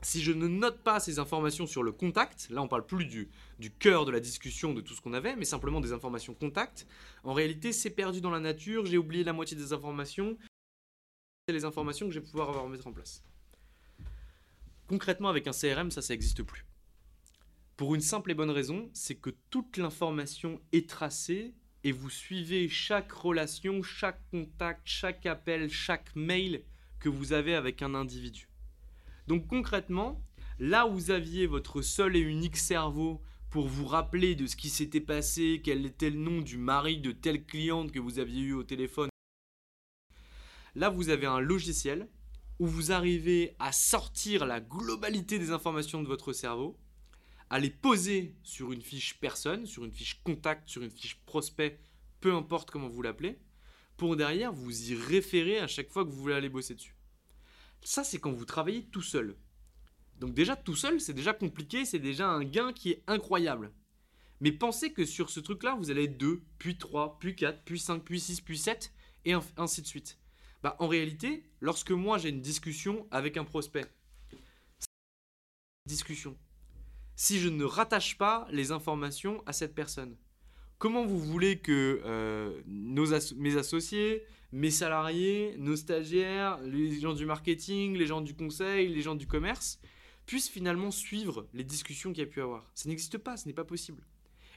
Si 0.00 0.22
je 0.22 0.30
ne 0.30 0.46
note 0.46 0.78
pas 0.82 1.00
ces 1.00 1.18
informations 1.18 1.66
sur 1.66 1.82
le 1.82 1.90
contact, 1.90 2.48
là 2.50 2.62
on 2.62 2.68
parle 2.68 2.86
plus 2.86 3.06
du, 3.06 3.28
du 3.58 3.72
cœur 3.72 4.04
de 4.04 4.12
la 4.12 4.20
discussion 4.20 4.74
de 4.74 4.80
tout 4.80 4.94
ce 4.94 5.00
qu'on 5.00 5.12
avait, 5.12 5.34
mais 5.34 5.44
simplement 5.44 5.80
des 5.80 5.92
informations 5.92 6.34
contact, 6.34 6.86
en 7.24 7.32
réalité 7.32 7.72
c'est 7.72 7.90
perdu 7.90 8.20
dans 8.20 8.30
la 8.30 8.40
nature, 8.40 8.86
j'ai 8.86 8.98
oublié 8.98 9.24
la 9.24 9.32
moitié 9.32 9.56
des 9.56 9.72
informations, 9.72 10.36
c'est 11.48 11.54
les 11.54 11.64
informations 11.64 12.06
que 12.06 12.12
je 12.12 12.20
vais 12.20 12.26
pouvoir 12.26 12.48
avoir 12.48 12.68
mettre 12.68 12.86
en 12.86 12.92
place. 12.92 13.24
Concrètement, 14.86 15.28
avec 15.28 15.46
un 15.48 15.52
CRM, 15.52 15.90
ça, 15.90 16.02
ça 16.02 16.14
n'existe 16.14 16.42
plus. 16.42 16.64
Pour 17.76 17.94
une 17.94 18.00
simple 18.00 18.30
et 18.30 18.34
bonne 18.34 18.50
raison, 18.50 18.88
c'est 18.94 19.16
que 19.16 19.30
toute 19.50 19.76
l'information 19.76 20.60
est 20.72 20.88
tracée 20.88 21.54
et 21.84 21.92
vous 21.92 22.08
suivez 22.08 22.68
chaque 22.68 23.12
relation, 23.12 23.82
chaque 23.82 24.20
contact, 24.30 24.82
chaque 24.84 25.26
appel, 25.26 25.68
chaque 25.70 26.14
mail 26.16 26.64
que 26.98 27.08
vous 27.08 27.32
avez 27.32 27.54
avec 27.54 27.82
un 27.82 27.94
individu. 27.94 28.48
Donc 29.26 29.46
concrètement, 29.46 30.22
là 30.58 30.86
où 30.86 30.94
vous 30.94 31.10
aviez 31.10 31.46
votre 31.46 31.82
seul 31.82 32.16
et 32.16 32.20
unique 32.20 32.56
cerveau 32.56 33.20
pour 33.50 33.68
vous 33.68 33.86
rappeler 33.86 34.34
de 34.34 34.46
ce 34.46 34.56
qui 34.56 34.70
s'était 34.70 35.00
passé, 35.00 35.60
quel 35.62 35.84
était 35.84 36.10
le 36.10 36.18
nom 36.18 36.40
du 36.40 36.56
mari 36.56 36.98
de 36.98 37.12
telle 37.12 37.44
cliente 37.44 37.92
que 37.92 37.98
vous 38.00 38.18
aviez 38.18 38.42
eu 38.42 38.52
au 38.54 38.62
téléphone, 38.62 39.10
là 40.74 40.88
vous 40.88 41.10
avez 41.10 41.26
un 41.26 41.40
logiciel 41.40 42.08
où 42.58 42.66
vous 42.66 42.92
arrivez 42.92 43.54
à 43.58 43.72
sortir 43.72 44.46
la 44.46 44.60
globalité 44.60 45.38
des 45.38 45.50
informations 45.50 46.02
de 46.02 46.08
votre 46.08 46.32
cerveau, 46.32 46.78
à 47.50 47.58
les 47.58 47.70
poser 47.70 48.34
sur 48.42 48.72
une 48.72 48.82
fiche 48.82 49.20
personne, 49.20 49.66
sur 49.66 49.84
une 49.84 49.92
fiche 49.92 50.20
contact, 50.22 50.68
sur 50.68 50.82
une 50.82 50.90
fiche 50.90 51.20
prospect, 51.26 51.78
peu 52.20 52.34
importe 52.34 52.70
comment 52.70 52.88
vous 52.88 53.02
l'appelez, 53.02 53.38
pour 53.96 54.16
derrière 54.16 54.52
vous 54.52 54.90
y 54.90 54.94
référer 54.94 55.58
à 55.58 55.66
chaque 55.66 55.90
fois 55.90 56.04
que 56.04 56.10
vous 56.10 56.20
voulez 56.20 56.34
aller 56.34 56.48
bosser 56.48 56.74
dessus. 56.74 56.96
Ça, 57.82 58.04
c'est 58.04 58.18
quand 58.18 58.32
vous 58.32 58.44
travaillez 58.44 58.84
tout 58.86 59.02
seul. 59.02 59.36
Donc 60.18 60.34
déjà, 60.34 60.56
tout 60.56 60.76
seul, 60.76 61.00
c'est 61.00 61.12
déjà 61.12 61.34
compliqué, 61.34 61.84
c'est 61.84 61.98
déjà 61.98 62.28
un 62.28 62.42
gain 62.42 62.72
qui 62.72 62.90
est 62.90 63.04
incroyable. 63.06 63.72
Mais 64.40 64.52
pensez 64.52 64.92
que 64.92 65.04
sur 65.04 65.30
ce 65.30 65.40
truc-là, 65.40 65.76
vous 65.76 65.90
allez 65.90 66.04
être 66.04 66.18
2, 66.18 66.42
puis 66.58 66.76
3, 66.76 67.18
puis 67.18 67.36
4, 67.36 67.64
puis 67.64 67.78
5, 67.78 68.02
puis 68.02 68.20
6, 68.20 68.40
puis 68.40 68.58
7, 68.58 68.92
et 69.24 69.34
ainsi 69.56 69.82
de 69.82 69.86
suite. 69.86 70.18
Bah, 70.66 70.74
en 70.80 70.88
réalité, 70.88 71.44
lorsque 71.60 71.92
moi 71.92 72.18
j'ai 72.18 72.30
une 72.30 72.40
discussion 72.40 73.06
avec 73.12 73.36
un 73.36 73.44
prospect, 73.44 73.86
discussion, 75.86 76.36
si 77.14 77.38
je 77.38 77.48
ne 77.48 77.62
rattache 77.62 78.18
pas 78.18 78.48
les 78.50 78.72
informations 78.72 79.44
à 79.46 79.52
cette 79.52 79.76
personne, 79.76 80.16
comment 80.78 81.06
vous 81.06 81.20
voulez 81.20 81.60
que 81.60 82.02
euh, 82.04 82.60
nos 82.66 83.06
mes 83.36 83.56
associés, 83.56 84.24
mes 84.50 84.72
salariés, 84.72 85.54
nos 85.58 85.76
stagiaires, 85.76 86.58
les 86.62 86.98
gens 86.98 87.14
du 87.14 87.26
marketing, 87.26 87.96
les 87.96 88.08
gens 88.08 88.20
du 88.20 88.34
conseil, 88.34 88.88
les 88.88 89.02
gens 89.02 89.14
du 89.14 89.28
commerce 89.28 89.78
puissent 90.26 90.50
finalement 90.50 90.90
suivre 90.90 91.46
les 91.54 91.62
discussions 91.62 92.10
qu'il 92.10 92.24
y 92.24 92.26
a 92.26 92.28
pu 92.28 92.42
avoir? 92.42 92.72
Ça 92.74 92.88
n'existe 92.88 93.18
pas, 93.18 93.36
ce 93.36 93.46
n'est 93.46 93.54
pas 93.54 93.62
possible. 93.62 94.04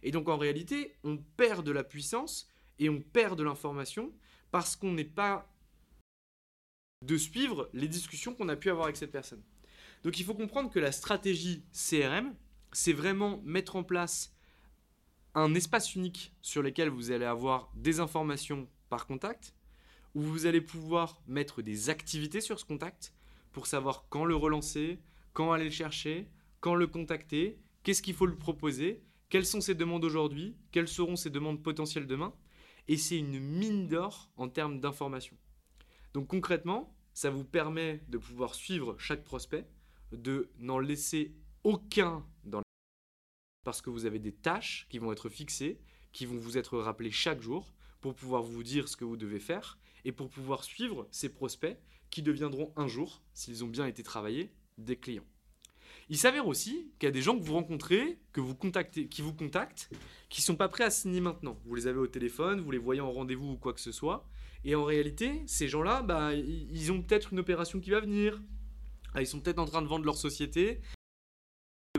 Et 0.01 0.09
donc 0.09 0.27
en 0.27 0.39
réalité, 0.39 0.95
on 1.03 1.17
perd 1.17 1.63
de 1.63 1.71
la 1.71 1.83
puissance 1.83 2.49
et 2.79 2.89
on 2.89 2.99
perd 2.99 3.37
de 3.37 3.43
l'information 3.43 4.11
parce 4.49 4.75
qu'on 4.75 4.93
n'est 4.93 5.03
pas 5.03 5.47
de 7.01 7.17
suivre 7.17 7.69
les 7.73 7.87
discussions 7.87 8.33
qu'on 8.33 8.49
a 8.49 8.55
pu 8.55 8.69
avoir 8.69 8.85
avec 8.85 8.97
cette 8.97 9.11
personne. 9.11 9.41
Donc 10.03 10.19
il 10.19 10.25
faut 10.25 10.33
comprendre 10.33 10.69
que 10.69 10.79
la 10.79 10.91
stratégie 10.91 11.63
CRM, 11.73 12.35
c'est 12.71 12.93
vraiment 12.93 13.41
mettre 13.43 13.75
en 13.75 13.83
place 13.83 14.33
un 15.35 15.53
espace 15.55 15.95
unique 15.95 16.33
sur 16.41 16.61
lequel 16.61 16.89
vous 16.89 17.11
allez 17.11 17.25
avoir 17.25 17.71
des 17.75 17.99
informations 17.99 18.67
par 18.89 19.05
contact, 19.07 19.53
où 20.15 20.21
vous 20.21 20.45
allez 20.45 20.61
pouvoir 20.61 21.21
mettre 21.27 21.61
des 21.61 21.89
activités 21.89 22.41
sur 22.41 22.59
ce 22.59 22.65
contact 22.65 23.13
pour 23.51 23.67
savoir 23.67 24.05
quand 24.09 24.25
le 24.25 24.35
relancer, 24.35 24.99
quand 25.33 25.51
aller 25.51 25.65
le 25.65 25.69
chercher, 25.69 26.27
quand 26.59 26.75
le 26.75 26.87
contacter, 26.87 27.59
qu'est-ce 27.83 28.01
qu'il 28.01 28.15
faut 28.15 28.25
lui 28.25 28.35
proposer, 28.35 29.03
quelles 29.29 29.45
sont 29.45 29.61
ses 29.61 29.75
demandes 29.75 30.03
aujourd'hui, 30.03 30.55
quelles 30.71 30.87
seront 30.87 31.15
ses 31.15 31.29
demandes 31.29 31.61
potentielles 31.61 32.07
demain. 32.07 32.33
Et 32.87 32.97
c'est 32.97 33.17
une 33.17 33.39
mine 33.39 33.87
d'or 33.87 34.31
en 34.35 34.49
termes 34.49 34.79
d'information. 34.79 35.37
Donc 36.13 36.27
concrètement, 36.27 36.95
ça 37.13 37.29
vous 37.29 37.43
permet 37.43 38.03
de 38.07 38.17
pouvoir 38.17 38.55
suivre 38.55 38.95
chaque 38.97 39.23
prospect, 39.23 39.67
de 40.11 40.49
n'en 40.57 40.79
laisser 40.79 41.35
aucun 41.63 42.25
dans 42.43 42.61
parce 43.63 43.81
que 43.81 43.89
vous 43.89 44.05
avez 44.05 44.19
des 44.19 44.31
tâches 44.31 44.87
qui 44.89 44.97
vont 44.99 45.11
être 45.11 45.29
fixées, 45.29 45.79
qui 46.11 46.25
vont 46.25 46.37
vous 46.37 46.57
être 46.57 46.79
rappelées 46.79 47.11
chaque 47.11 47.41
jour 47.41 47.73
pour 48.01 48.15
pouvoir 48.15 48.41
vous 48.41 48.63
dire 48.63 48.87
ce 48.87 48.97
que 48.97 49.05
vous 49.05 49.17
devez 49.17 49.39
faire 49.39 49.77
et 50.05 50.11
pour 50.11 50.29
pouvoir 50.29 50.63
suivre 50.63 51.07
ces 51.11 51.29
prospects 51.29 51.77
qui 52.09 52.21
deviendront 52.21 52.73
un 52.75 52.87
jour, 52.87 53.21
s'ils 53.33 53.63
ont 53.63 53.67
bien 53.67 53.85
été 53.85 54.01
travaillés, 54.01 54.51
des 54.77 54.95
clients. 54.95 55.25
Il 56.09 56.17
s'avère 56.17 56.47
aussi 56.47 56.91
qu'il 56.97 57.05
y 57.05 57.09
a 57.09 57.11
des 57.11 57.21
gens 57.21 57.37
que 57.37 57.43
vous 57.43 57.53
rencontrez, 57.53 58.17
que 58.31 58.41
vous 58.41 58.55
contactez, 58.55 59.07
qui 59.07 59.21
vous 59.21 59.33
contactent, 59.33 59.91
qui 60.29 60.41
ne 60.41 60.45
sont 60.45 60.55
pas 60.55 60.69
prêts 60.69 60.85
à 60.85 60.89
signer 60.89 61.21
maintenant. 61.21 61.59
Vous 61.65 61.75
les 61.75 61.85
avez 61.85 61.99
au 61.99 62.07
téléphone, 62.07 62.61
vous 62.61 62.71
les 62.71 62.79
voyez 62.79 63.01
en 63.01 63.11
rendez-vous 63.11 63.51
ou 63.51 63.57
quoi 63.57 63.73
que 63.73 63.81
ce 63.81 63.91
soit. 63.91 64.27
Et 64.65 64.75
en 64.75 64.83
réalité, 64.83 65.43
ces 65.45 65.67
gens-là, 65.67 66.01
bah, 66.01 66.33
ils 66.33 66.91
ont 66.91 67.01
peut-être 67.01 67.33
une 67.33 67.39
opération 67.39 67.79
qui 67.79 67.91
va 67.91 67.99
venir. 67.99 68.41
Ah, 69.13 69.21
ils 69.21 69.27
sont 69.27 69.39
peut-être 69.39 69.59
en 69.59 69.65
train 69.65 69.81
de 69.81 69.87
vendre 69.87 70.05
leur 70.05 70.17
société 70.17 70.81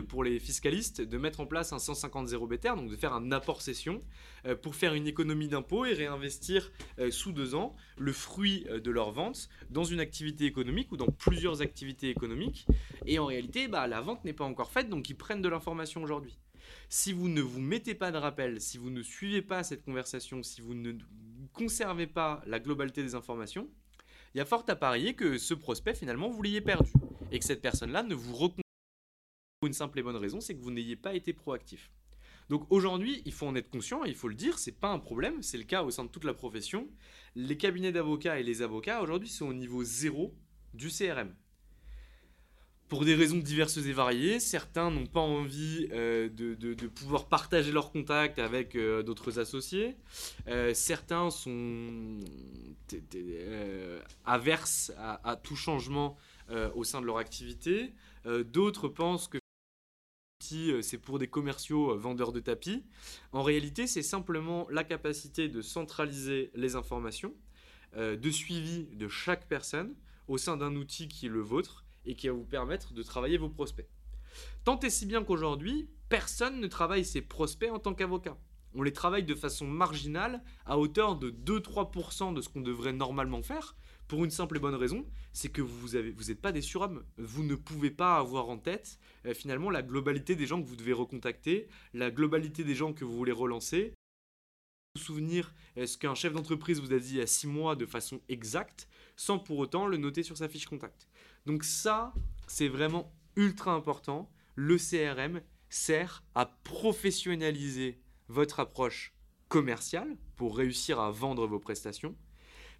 pour 0.07 0.23
les 0.23 0.39
fiscalistes 0.39 1.01
de 1.01 1.17
mettre 1.17 1.39
en 1.39 1.45
place 1.45 1.73
un 1.73 1.79
150 1.79 2.27
0 2.27 2.47
BTR, 2.47 2.75
donc 2.75 2.89
de 2.89 2.95
faire 2.95 3.13
un 3.13 3.31
apport 3.31 3.61
session 3.61 4.01
euh, 4.45 4.55
pour 4.55 4.75
faire 4.75 4.93
une 4.93 5.07
économie 5.07 5.47
d'impôt 5.47 5.85
et 5.85 5.93
réinvestir 5.93 6.71
euh, 6.99 7.11
sous 7.11 7.31
deux 7.31 7.55
ans 7.55 7.75
le 7.97 8.11
fruit 8.11 8.65
euh, 8.69 8.79
de 8.79 8.91
leur 8.91 9.11
vente 9.11 9.49
dans 9.69 9.83
une 9.83 9.99
activité 9.99 10.45
économique 10.45 10.91
ou 10.91 10.97
dans 10.97 11.07
plusieurs 11.07 11.61
activités 11.61 12.09
économiques. 12.09 12.67
Et 13.05 13.19
en 13.19 13.25
réalité, 13.25 13.67
bah, 13.67 13.87
la 13.87 14.01
vente 14.01 14.23
n'est 14.25 14.33
pas 14.33 14.45
encore 14.45 14.71
faite, 14.71 14.89
donc 14.89 15.09
ils 15.09 15.15
prennent 15.15 15.41
de 15.41 15.49
l'information 15.49 16.03
aujourd'hui. 16.03 16.37
Si 16.89 17.13
vous 17.13 17.27
ne 17.27 17.41
vous 17.41 17.61
mettez 17.61 17.95
pas 17.95 18.11
de 18.11 18.17
rappel, 18.17 18.61
si 18.61 18.77
vous 18.77 18.89
ne 18.89 19.01
suivez 19.01 19.41
pas 19.41 19.63
cette 19.63 19.83
conversation, 19.83 20.43
si 20.43 20.61
vous 20.61 20.73
ne 20.73 20.93
conservez 21.53 22.07
pas 22.07 22.41
la 22.45 22.59
globalité 22.59 23.03
des 23.03 23.15
informations, 23.15 23.69
il 24.33 24.37
y 24.37 24.41
a 24.41 24.45
fort 24.45 24.65
à 24.67 24.75
parier 24.75 25.13
que 25.13 25.37
ce 25.37 25.53
prospect, 25.53 25.95
finalement, 25.95 26.29
vous 26.29 26.41
l'ayez 26.41 26.61
perdu. 26.61 26.91
Et 27.31 27.39
que 27.39 27.45
cette 27.45 27.61
personne-là 27.61 28.03
ne 28.03 28.15
vous 28.15 28.33
recontacte 28.33 28.61
pour 29.59 29.67
une 29.67 29.73
simple 29.73 29.99
et 29.99 30.03
bonne 30.03 30.15
raison, 30.15 30.41
c'est 30.41 30.55
que 30.55 30.61
vous 30.61 30.71
n'ayez 30.71 30.95
pas 30.95 31.13
été 31.13 31.33
proactif. 31.33 31.91
Donc 32.49 32.65
aujourd'hui, 32.69 33.21
il 33.25 33.31
faut 33.31 33.47
en 33.47 33.55
être 33.55 33.69
conscient, 33.69 34.03
il 34.03 34.15
faut 34.15 34.27
le 34.27 34.35
dire, 34.35 34.59
c'est 34.59 34.77
pas 34.77 34.89
un 34.89 34.99
problème, 34.99 35.41
c'est 35.41 35.57
le 35.57 35.63
cas 35.63 35.83
au 35.83 35.91
sein 35.91 36.03
de 36.03 36.09
toute 36.09 36.25
la 36.25 36.33
profession. 36.33 36.89
Les 37.35 37.57
cabinets 37.57 37.93
d'avocats 37.93 38.39
et 38.39 38.43
les 38.43 38.61
avocats 38.61 39.01
aujourd'hui 39.01 39.29
sont 39.29 39.47
au 39.47 39.53
niveau 39.53 39.83
zéro 39.83 40.35
du 40.73 40.89
CRM. 40.89 41.33
Pour 42.91 43.05
des 43.05 43.15
raisons 43.15 43.37
diverses 43.37 43.77
et 43.77 43.93
variées, 43.93 44.41
certains 44.41 44.91
n'ont 44.91 45.05
pas 45.05 45.21
envie 45.21 45.87
euh, 45.93 46.27
de, 46.27 46.87
pouvoir 46.87 47.29
partager 47.29 47.71
leurs 47.71 47.89
contacts 47.89 48.37
avec 48.37 48.75
euh, 48.75 49.01
d'autres 49.01 49.39
associés. 49.39 49.95
Euh, 50.49 50.73
certains 50.73 51.29
sont 51.29 52.19
averses 54.25 54.91
à, 54.97 55.37
tout 55.41 55.55
changement 55.55 56.17
au 56.75 56.83
sein 56.83 56.99
de 56.99 57.05
leur 57.05 57.17
activité. 57.17 57.93
D'autres 58.25 58.89
pensent 58.89 59.29
que 59.29 59.39
c'est 60.81 60.97
pour 60.97 61.17
des 61.17 61.27
commerciaux 61.27 61.97
vendeurs 61.97 62.33
de 62.33 62.41
tapis. 62.41 62.83
En 63.31 63.41
réalité, 63.41 63.87
c'est 63.87 64.03
simplement 64.03 64.67
la 64.69 64.83
capacité 64.83 65.47
de 65.47 65.61
centraliser 65.61 66.51
les 66.55 66.75
informations, 66.75 67.33
de 67.95 68.29
suivi 68.29 68.89
de 68.97 69.07
chaque 69.07 69.47
personne 69.47 69.95
au 70.27 70.37
sein 70.37 70.57
d'un 70.57 70.75
outil 70.75 71.07
qui 71.07 71.27
est 71.27 71.29
le 71.29 71.39
vôtre 71.39 71.85
et 72.05 72.15
qui 72.15 72.27
va 72.27 72.33
vous 72.33 72.45
permettre 72.45 72.93
de 72.93 73.03
travailler 73.03 73.37
vos 73.37 73.49
prospects. 73.49 73.89
Tant 74.63 74.79
et 74.79 74.89
si 74.89 75.05
bien 75.05 75.23
qu'aujourd'hui, 75.23 75.89
personne 76.09 76.59
ne 76.59 76.67
travaille 76.67 77.05
ses 77.05 77.21
prospects 77.21 77.71
en 77.71 77.79
tant 77.79 77.93
qu'avocat. 77.93 78.37
On 78.73 78.83
les 78.83 78.93
travaille 78.93 79.23
de 79.23 79.35
façon 79.35 79.67
marginale, 79.67 80.41
à 80.65 80.77
hauteur 80.77 81.17
de 81.17 81.29
2-3% 81.29 82.33
de 82.33 82.41
ce 82.41 82.47
qu'on 82.47 82.61
devrait 82.61 82.93
normalement 82.93 83.41
faire, 83.41 83.75
pour 84.07 84.23
une 84.25 84.31
simple 84.31 84.57
et 84.57 84.59
bonne 84.59 84.75
raison, 84.75 85.05
c'est 85.31 85.49
que 85.49 85.61
vous 85.61 85.95
n'êtes 85.95 86.41
pas 86.41 86.51
des 86.51 86.61
surhommes. 86.61 87.03
Vous 87.17 87.43
ne 87.43 87.55
pouvez 87.55 87.91
pas 87.91 88.17
avoir 88.17 88.49
en 88.49 88.57
tête 88.57 88.99
euh, 89.25 89.33
finalement 89.33 89.69
la 89.69 89.81
globalité 89.81 90.35
des 90.35 90.45
gens 90.45 90.61
que 90.61 90.67
vous 90.67 90.75
devez 90.75 90.91
recontacter, 90.91 91.69
la 91.93 92.11
globalité 92.11 92.65
des 92.65 92.75
gens 92.75 92.91
que 92.91 93.05
vous 93.05 93.15
voulez 93.15 93.31
relancer. 93.31 93.93
Vous 94.95 95.01
souvenir 95.01 95.53
ce 95.77 95.97
qu'un 95.97 96.15
chef 96.15 96.33
d'entreprise 96.33 96.81
vous 96.81 96.91
a 96.91 96.99
dit 96.99 97.11
il 97.11 97.17
y 97.19 97.21
a 97.21 97.27
six 97.27 97.47
mois 97.47 97.77
de 97.77 97.85
façon 97.85 98.19
exacte, 98.27 98.89
sans 99.15 99.39
pour 99.39 99.57
autant 99.59 99.87
le 99.87 99.95
noter 99.95 100.23
sur 100.23 100.35
sa 100.35 100.49
fiche 100.49 100.65
contact. 100.65 101.07
Donc 101.45 101.63
ça, 101.63 102.13
c'est 102.47 102.67
vraiment 102.67 103.13
ultra 103.35 103.73
important. 103.73 104.29
Le 104.55 104.77
CRM 104.77 105.41
sert 105.69 106.23
à 106.35 106.45
professionnaliser 106.45 108.01
votre 108.27 108.59
approche 108.59 109.13
commerciale 109.47 110.17
pour 110.35 110.57
réussir 110.57 110.99
à 110.99 111.11
vendre 111.11 111.47
vos 111.47 111.59
prestations 111.59 112.15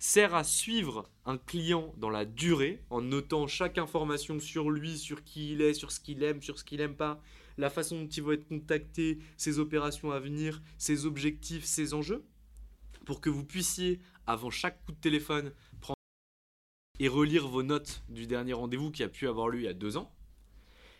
sert 0.02 0.34
à 0.34 0.44
suivre 0.44 1.08
un 1.26 1.38
client 1.38 1.94
dans 1.98 2.10
la 2.10 2.26
durée 2.26 2.84
en 2.90 3.02
notant 3.02 3.46
chaque 3.46 3.78
information 3.78 4.40
sur 4.40 4.72
lui, 4.72 4.98
sur 4.98 5.24
qui 5.24 5.52
il 5.52 5.62
est, 5.62 5.76
sur 5.76 5.92
ce 5.92 6.00
qu'il 6.00 6.24
aime, 6.24 6.42
sur 6.42 6.58
ce 6.58 6.64
qu'il 6.64 6.80
n'aime 6.80 6.96
pas, 6.96 7.22
la 7.60 7.70
façon 7.70 8.02
dont 8.02 8.08
il 8.08 8.24
va 8.24 8.34
être 8.34 8.48
contacté, 8.48 9.20
ses 9.38 9.60
opérations 9.60 10.10
à 10.10 10.20
venir, 10.20 10.60
ses 10.80 11.06
objectifs, 11.06 11.66
ses 11.66 11.94
enjeux, 11.94 12.26
pour 13.06 13.22
que 13.22 13.30
vous 13.30 13.46
puissiez, 13.46 14.00
avant 14.26 14.50
chaque 14.50 14.84
coup 14.86 14.92
de 14.92 15.00
téléphone, 15.00 15.54
prendre 15.80 16.01
et 17.02 17.08
relire 17.08 17.48
vos 17.48 17.64
notes 17.64 18.04
du 18.10 18.28
dernier 18.28 18.54
rendez-vous 18.54 18.92
qui 18.92 19.02
a 19.02 19.10
pu 19.10 19.28
avoir 19.28 19.50
lieu 19.50 19.62
il 19.62 19.66
y 19.66 19.68
a 19.68 19.74
deux 19.74 19.98
ans. 19.98 20.14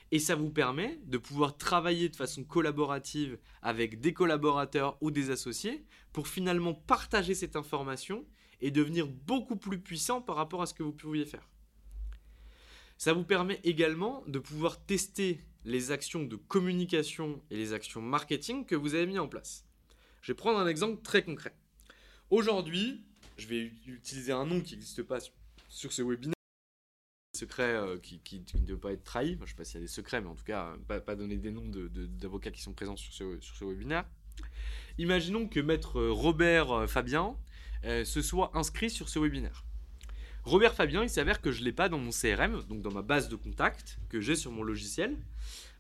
Et 0.10 0.18
ça 0.18 0.34
vous 0.34 0.50
permet 0.50 1.00
de 1.06 1.20
pouvoir 1.20 1.58
travailler 1.58 2.10
de 2.10 2.16
façon 2.16 2.44
collaborative 2.44 3.38
avec 3.62 4.02
des 4.02 4.12
collaborateurs 4.12 4.98
ou 5.02 5.12
des 5.12 5.30
associés 5.30 5.86
pour 6.12 6.28
finalement 6.28 6.74
partager 6.74 7.36
cette 7.36 7.56
information 7.56 8.26
et 8.62 8.72
devenir 8.72 9.06
beaucoup 9.06 9.56
plus 9.56 9.80
puissant 9.80 10.24
par 10.24 10.38
rapport 10.38 10.64
à 10.64 10.66
ce 10.66 10.74
que 10.74 10.82
vous 10.82 10.92
pouviez 10.92 11.28
faire. 11.28 11.48
Ça 12.98 13.14
vous 13.14 13.24
permet 13.24 13.60
également 13.64 14.24
de 14.26 14.40
pouvoir 14.40 14.84
tester 14.84 15.40
les 15.66 15.92
actions 15.92 16.24
de 16.24 16.36
communication 16.36 17.44
et 17.52 17.58
les 17.58 17.74
actions 17.74 18.02
marketing 18.02 18.66
que 18.66 18.76
vous 18.76 18.96
avez 18.96 19.06
mis 19.06 19.20
en 19.20 19.28
place. 19.28 19.68
Je 20.24 20.32
vais 20.32 20.36
prendre 20.36 20.58
un 20.58 20.68
exemple 20.68 21.04
très 21.04 21.24
concret. 21.24 21.56
Aujourd'hui, 22.32 23.06
je 23.38 23.46
vais 23.46 23.72
utiliser 23.86 24.32
un 24.32 24.48
nom 24.48 24.62
qui 24.62 24.74
n'existe 24.74 25.04
pas 25.04 25.20
ce 25.72 26.02
webinaire, 26.02 26.34
secret 27.34 27.74
euh, 27.74 27.98
qui, 27.98 28.44
ne 28.56 28.66
doit 28.66 28.80
pas 28.80 28.92
être 28.92 29.04
trahi. 29.04 29.36
je 29.36 29.42
ne 29.42 29.46
sais 29.48 29.56
pas 29.56 29.64
s'il 29.64 29.76
y 29.76 29.78
a 29.78 29.82
des 29.82 29.88
secrets, 29.88 30.22
mais 30.22 30.28
en 30.28 30.36
tout 30.36 30.44
cas, 30.44 30.76
pas, 30.88 31.16
donner 31.16 31.38
des 31.38 31.52
noms 31.52 31.66
d'avocats 31.66 32.52
qui 32.52 32.62
sont 32.62 32.74
présents 32.74 32.96
sur 32.96 33.14
ce, 33.14 33.40
sur 33.40 33.56
ce 33.56 33.66
webinaire. 33.66 34.06
Imaginons 34.98 35.48
que 35.48 35.60
maître 35.60 36.02
Robert 36.02 36.72
euh, 36.72 36.88
Fabien 36.88 37.36
euh, 37.86 38.04
se 38.04 38.22
soit 38.22 38.52
inscrit 38.54 38.90
sur 38.90 39.10
ce 39.10 39.20
webinaire. 39.20 39.66
Robert 40.44 40.74
Fabien, 40.74 41.04
il 41.04 41.10
s'avère 41.10 41.42
que 41.42 41.52
je 41.52 41.62
ne 41.62 41.66
l'ai 41.66 41.72
pas 41.72 41.88
dans 41.88 42.00
mon 42.00 42.10
CRM, 42.12 42.64
donc 42.68 42.82
dans 42.82 42.92
ma 42.92 43.04
base 43.04 43.30
de 43.30 43.36
contact 43.36 44.00
que 44.10 44.20
j'ai 44.20 44.36
sur 44.36 44.52
mon 44.52 44.64
logiciel. 44.64 45.18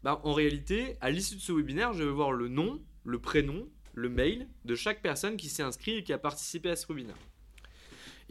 Bah, 0.03 0.21
en 0.23 0.33
réalité, 0.33 0.97
à 1.01 1.09
l'issue 1.09 1.35
de 1.35 1.41
ce 1.41 1.51
webinaire, 1.51 1.93
je 1.93 2.03
vais 2.03 2.11
voir 2.11 2.31
le 2.31 2.47
nom, 2.47 2.81
le 3.03 3.19
prénom, 3.19 3.67
le 3.93 4.09
mail 4.09 4.47
de 4.65 4.75
chaque 4.75 5.01
personne 5.01 5.35
qui 5.35 5.49
s'est 5.49 5.63
inscrit 5.63 5.97
et 5.97 6.03
qui 6.03 6.13
a 6.13 6.17
participé 6.17 6.69
à 6.69 6.75
ce 6.75 6.87
webinaire. 6.87 7.17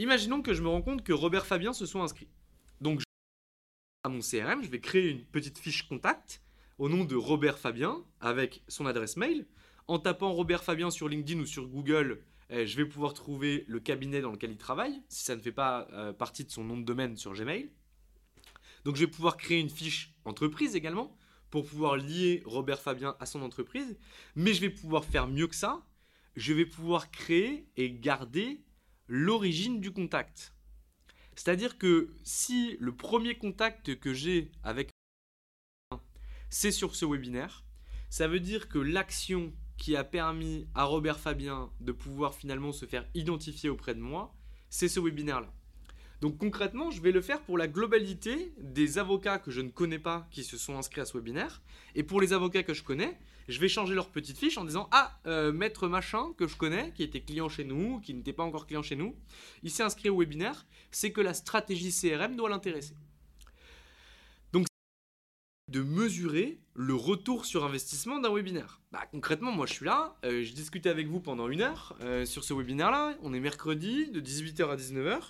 Imaginons 0.01 0.41
que 0.41 0.55
je 0.55 0.63
me 0.63 0.69
rends 0.69 0.81
compte 0.81 1.05
que 1.05 1.13
Robert 1.13 1.45
Fabien 1.45 1.75
se 1.75 1.85
soit 1.85 2.01
inscrit. 2.01 2.27
Donc, 2.81 3.03
à 4.03 4.09
mon 4.09 4.21
CRM, 4.21 4.63
je 4.63 4.71
vais 4.71 4.81
créer 4.81 5.11
une 5.11 5.27
petite 5.27 5.59
fiche 5.59 5.87
contact 5.87 6.43
au 6.79 6.89
nom 6.89 7.05
de 7.05 7.15
Robert 7.15 7.59
Fabien 7.59 8.03
avec 8.19 8.63
son 8.67 8.87
adresse 8.87 9.19
mail. 9.19 9.47
En 9.89 9.99
tapant 9.99 10.33
Robert 10.33 10.65
Fabien 10.65 10.91
sur 10.91 11.07
LinkedIn 11.07 11.41
ou 11.41 11.45
sur 11.45 11.69
Google, 11.69 12.25
eh, 12.49 12.67
je 12.67 12.79
vais 12.79 12.87
pouvoir 12.87 13.13
trouver 13.13 13.67
le 13.69 13.79
cabinet 13.79 14.23
dans 14.23 14.33
lequel 14.33 14.53
il 14.53 14.57
travaille, 14.57 15.03
si 15.11 15.23
ça 15.23 15.37
ne 15.37 15.43
fait 15.43 15.53
pas 15.53 15.87
euh, 15.93 16.15
partie 16.15 16.47
de 16.47 16.51
son 16.51 16.65
nom 16.65 16.79
de 16.79 16.85
domaine 16.85 17.19
sur 17.19 17.35
Gmail. 17.35 17.71
Donc 18.87 18.97
je 18.97 19.01
vais 19.01 19.11
pouvoir 19.11 19.37
créer 19.37 19.61
une 19.61 19.69
fiche 19.69 20.15
entreprise 20.25 20.77
également, 20.77 21.15
pour 21.51 21.67
pouvoir 21.67 21.99
lier 21.99 22.43
Robert 22.47 22.81
Fabien 22.81 23.17
à 23.21 23.27
son 23.27 23.43
entreprise. 23.43 23.99
Mais 24.35 24.55
je 24.55 24.63
vais 24.63 24.71
pouvoir 24.71 25.05
faire 25.05 25.29
mieux 25.29 25.47
que 25.47 25.55
ça. 25.55 25.85
Je 26.37 26.55
vais 26.55 26.65
pouvoir 26.65 27.11
créer 27.11 27.69
et 27.77 27.93
garder 27.93 28.65
l'origine 29.11 29.81
du 29.81 29.91
contact. 29.91 30.55
C'est-à-dire 31.35 31.79
que 31.79 32.15
si 32.23 32.77
le 32.79 32.95
premier 32.95 33.37
contact 33.37 33.99
que 33.99 34.15
j'ai 34.15 34.53
avec 34.63 34.91
c'est 36.49 36.71
sur 36.71 36.95
ce 36.95 37.05
webinaire, 37.05 37.65
ça 38.09 38.29
veut 38.29 38.39
dire 38.39 38.69
que 38.69 38.79
l'action 38.79 39.53
qui 39.77 39.97
a 39.97 40.05
permis 40.05 40.69
à 40.75 40.85
Robert 40.85 41.19
Fabien 41.19 41.73
de 41.81 41.91
pouvoir 41.91 42.35
finalement 42.35 42.73
se 42.73 42.87
faire 42.87 43.05
identifier 43.15 43.69
auprès 43.69 43.95
de 43.97 44.01
moi, 44.01 44.33
c'est 44.69 44.89
ce 44.89 45.01
webinaire-là. 45.01 45.53
Donc 46.21 46.37
concrètement, 46.37 46.91
je 46.91 47.01
vais 47.01 47.13
le 47.13 47.23
faire 47.23 47.41
pour 47.43 47.57
la 47.57 47.67
globalité 47.67 48.53
des 48.59 48.99
avocats 48.99 49.39
que 49.39 49.51
je 49.51 49.63
ne 49.63 49.71
connais 49.71 49.99
pas 49.99 50.29
qui 50.31 50.45
se 50.45 50.59
sont 50.59 50.77
inscrits 50.77 51.01
à 51.01 51.07
ce 51.07 51.17
webinaire. 51.17 51.63
Et 51.95 52.03
pour 52.03 52.21
les 52.21 52.33
avocats 52.33 52.63
que 52.63 52.75
je 52.75 52.83
connais, 52.83 53.19
je 53.49 53.59
vais 53.59 53.69
changer 53.69 53.95
leur 53.95 54.11
petite 54.11 54.37
fiche 54.37 54.59
en 54.59 54.65
disant 54.65 54.89
Ah, 54.93 55.19
euh, 55.27 55.51
maître 55.51 55.89
machin 55.89 56.33
que 56.37 56.47
je 56.47 56.57
connais, 56.57 56.93
qui 56.93 57.03
était 57.03 57.21
client 57.21 57.49
chez 57.49 57.65
nous, 57.65 58.01
qui 58.01 58.13
n'était 58.13 58.35
pas 58.35 58.45
encore 58.45 58.67
client 58.67 58.83
chez 58.83 58.97
nous, 58.97 59.17
il 59.63 59.71
s'est 59.71 59.83
inscrit 59.83 60.11
au 60.11 60.19
webinaire, 60.19 60.67
c'est 60.91 61.11
que 61.11 61.23
la 61.23 61.33
stratégie 61.33 61.91
CRM 61.91 62.37
doit 62.37 62.51
l'intéresser 62.51 62.95
de 65.71 65.83
mesurer 65.83 66.59
le 66.75 66.95
retour 66.95 67.45
sur 67.45 67.65
investissement 67.65 68.19
d'un 68.19 68.35
webinaire. 68.35 68.81
Bah, 68.91 69.03
concrètement, 69.11 69.53
moi 69.53 69.67
je 69.67 69.75
suis 69.75 69.87
là, 69.87 70.17
euh, 70.25 70.43
je 70.43 70.53
discute 70.53 70.87
avec 70.87 71.07
vous 71.07 71.21
pendant 71.21 71.49
une 71.49 71.61
heure 71.61 71.97
euh, 72.01 72.25
sur 72.25 72.43
ce 72.43 72.55
webinaire-là. 72.55 73.17
On 73.23 73.33
est 73.33 73.41
mercredi 73.41 74.11
de 74.11 74.21
18h 74.21 74.69
à 74.69 74.77
19h. 74.77 75.21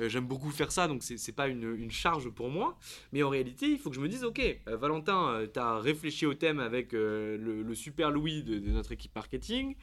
Euh, 0.00 0.08
j'aime 0.08 0.26
beaucoup 0.26 0.50
faire 0.50 0.72
ça, 0.72 0.88
donc 0.88 1.02
c'est 1.02 1.32
pas 1.32 1.48
une, 1.48 1.90
charge 1.90 2.30
pour 2.30 2.48
moi. 2.48 2.78
Mais 3.12 3.22
en 3.22 3.28
réalité, 3.28 3.66
il 3.66 3.78
faut 3.78 3.90
que 3.90 3.96
je 3.96 4.00
me 4.00 4.08
dise 4.08 4.24
ok, 4.24 4.40
Valentin, 4.66 5.46
tu 5.52 5.58
as 5.58 5.78
réfléchi 5.78 6.24
au 6.24 6.34
thème 6.34 6.60
avec 6.60 6.92
le, 6.92 7.74
super 7.74 8.10
Louis 8.10 8.42
de, 8.42 8.58
de, 8.58 8.70
notre 8.70 8.92
équipe 8.92 9.14
marketing. 9.14 9.74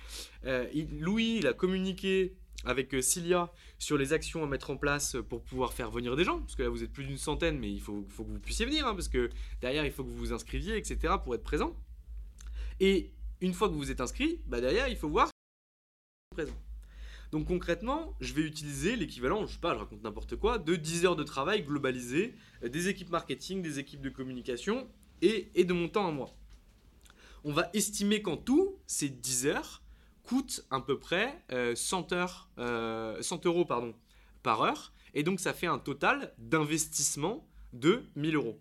Louis, 1.00 1.38
il 1.40 1.48
a 1.48 1.54
communiqué 1.54 2.34
avec 2.66 2.94
euh, 2.94 3.02
Cilia 3.02 3.52
sur 3.80 3.98
les 3.98 4.14
actions 4.14 4.44
à 4.44 4.48
mettre 4.48 4.70
en 4.70 4.78
place 4.78 5.18
pour 5.30 5.44
pouvoir 5.44 5.74
faire 5.74 5.92
venir 5.92 6.16
des 6.16 6.24
gens. 6.24 6.40
Parce 6.40 6.56
que 6.56 6.64
là, 6.64 6.70
vous 6.70 6.84
êtes 6.84 6.92
plus 6.92 7.06
d'une 7.06 7.18
centaine, 7.18 7.60
mais 7.60 7.72
il 7.72 7.82
faut, 7.82 8.02
que 8.02 8.24
vous 8.24 8.40
puissiez 8.40 8.66
venir. 8.66 8.88
Hein, 8.88 8.96
parce 8.96 9.08
que 9.08 9.30
derrière, 9.62 9.86
il 9.86 9.92
faut 9.92 10.04
que 10.04 10.10
vous 10.10 10.18
vous 10.18 10.34
inscriviez, 10.34 10.78
etc. 10.78 11.16
pour 11.24 11.36
être 11.36 11.44
présent. 11.44 11.76
Et 12.80 13.12
une 13.42 13.54
fois 13.54 13.70
que 13.70 13.74
vous 13.74 13.92
êtes 13.92 14.02
inscrit, 14.02 14.42
bah 14.48 14.62
derrière, 14.62 14.88
il 14.88 14.98
faut 14.98 15.10
voir. 15.10 15.30
Donc 17.32 17.48
concrètement, 17.48 18.16
je 18.22 18.34
vais 18.34 18.44
utiliser 18.44 18.96
l'équivalent, 18.96 19.46
je 19.46 19.54
sais 19.54 19.60
pas, 19.60 19.74
je 19.74 19.80
raconte 19.80 20.04
n'importe 20.04 20.36
quoi, 20.38 20.60
de 20.60 20.76
10 20.76 21.06
heures 21.06 21.16
de 21.16 21.24
travail 21.24 21.64
globalisé, 21.64 22.36
euh, 22.64 22.70
des 22.70 22.88
équipes 22.88 23.10
marketing, 23.10 23.62
des 23.62 23.80
équipes 23.80 24.02
de 24.02 24.10
communication 24.10 24.88
et, 25.22 25.50
et 25.56 25.66
de 25.66 25.74
mon 25.74 25.90
temps 25.90 26.08
à 26.08 26.12
moi. 26.12 26.34
On 27.44 27.52
va 27.52 27.70
estimer 27.74 28.22
qu'en 28.22 28.38
tout, 28.38 28.78
ces 28.88 29.10
10 29.10 29.48
heures, 29.48 29.84
coûte 30.28 30.66
à 30.70 30.82
peu 30.82 31.00
près 31.00 31.42
100, 31.76 32.12
euh, 32.12 32.16
heures, 32.16 32.50
100 33.22 33.46
euh, 33.46 33.50
euros 33.50 33.66
par 33.66 34.62
heure. 34.62 34.94
Et 35.14 35.24
donc 35.24 35.40
ça 35.40 35.54
fait 35.54 35.68
un 35.68 35.80
total 35.80 36.34
d'investissement 36.38 37.48
de 37.74 38.04
1000 38.16 38.36
euros. 38.36 38.60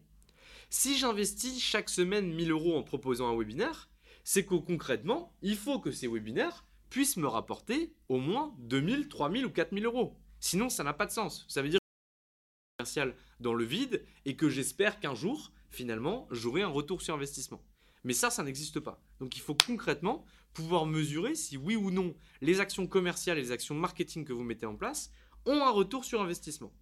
Si 0.71 0.97
j'investis 0.97 1.63
chaque 1.63 1.91
semaine 1.91 2.33
1000 2.33 2.51
euros 2.51 2.77
en 2.77 2.83
proposant 2.83 3.29
un 3.29 3.37
webinaire, 3.37 3.89
c'est 4.25 4.45
que 4.45 4.55
concrètement, 4.55 5.33
il 5.43 5.57
faut 5.57 5.79
que 5.79 5.91
ces 5.91 6.09
webinaires 6.09 6.65
puissent 6.89 7.17
me 7.17 7.29
rapporter 7.29 7.95
au 8.09 8.19
moins 8.19 8.55
2000, 8.59 9.09
3000 9.09 9.47
ou 9.47 9.51
4000 9.51 9.85
euros. 9.87 10.17
Sinon, 10.41 10.69
ça 10.69 10.85
n'a 10.85 10.93
pas 10.93 11.07
de 11.07 11.13
sens. 11.13 11.45
Ça 11.49 11.63
veut 11.63 11.69
dire 11.69 11.81
que 11.81 12.79
commercial 12.79 13.15
dans 13.41 13.55
le 13.55 13.65
vide 13.65 14.05
et 14.25 14.37
que 14.37 14.49
j'espère 14.49 15.01
qu'un 15.01 15.15
jour, 15.15 15.53
finalement, 15.71 16.29
j'aurai 16.31 16.63
un 16.63 16.69
retour 16.69 17.03
sur 17.03 17.15
investissement. 17.15 17.63
Mais 18.05 18.13
ça, 18.13 18.31
ça 18.31 18.43
n'existe 18.43 18.81
pas. 18.81 19.03
Donc 19.21 19.37
il 19.37 19.41
faut 19.41 19.57
concrètement 19.67 20.25
pouvoir 20.53 20.87
mesurer 20.87 21.35
si 21.35 21.57
oui 21.57 21.77
ou 21.77 21.91
non 21.91 22.15
les 22.41 22.61
actions 22.61 22.87
commerciales 22.87 23.39
et 23.39 23.43
les 23.43 23.53
actions 23.53 23.75
marketing 23.75 24.25
que 24.25 24.33
vous 24.33 24.45
mettez 24.45 24.67
en 24.67 24.77
place 24.77 25.11
ont 25.45 25.63
un 25.63 25.71
retour 25.71 26.05
sur 26.05 26.21
investissement. 26.21 26.73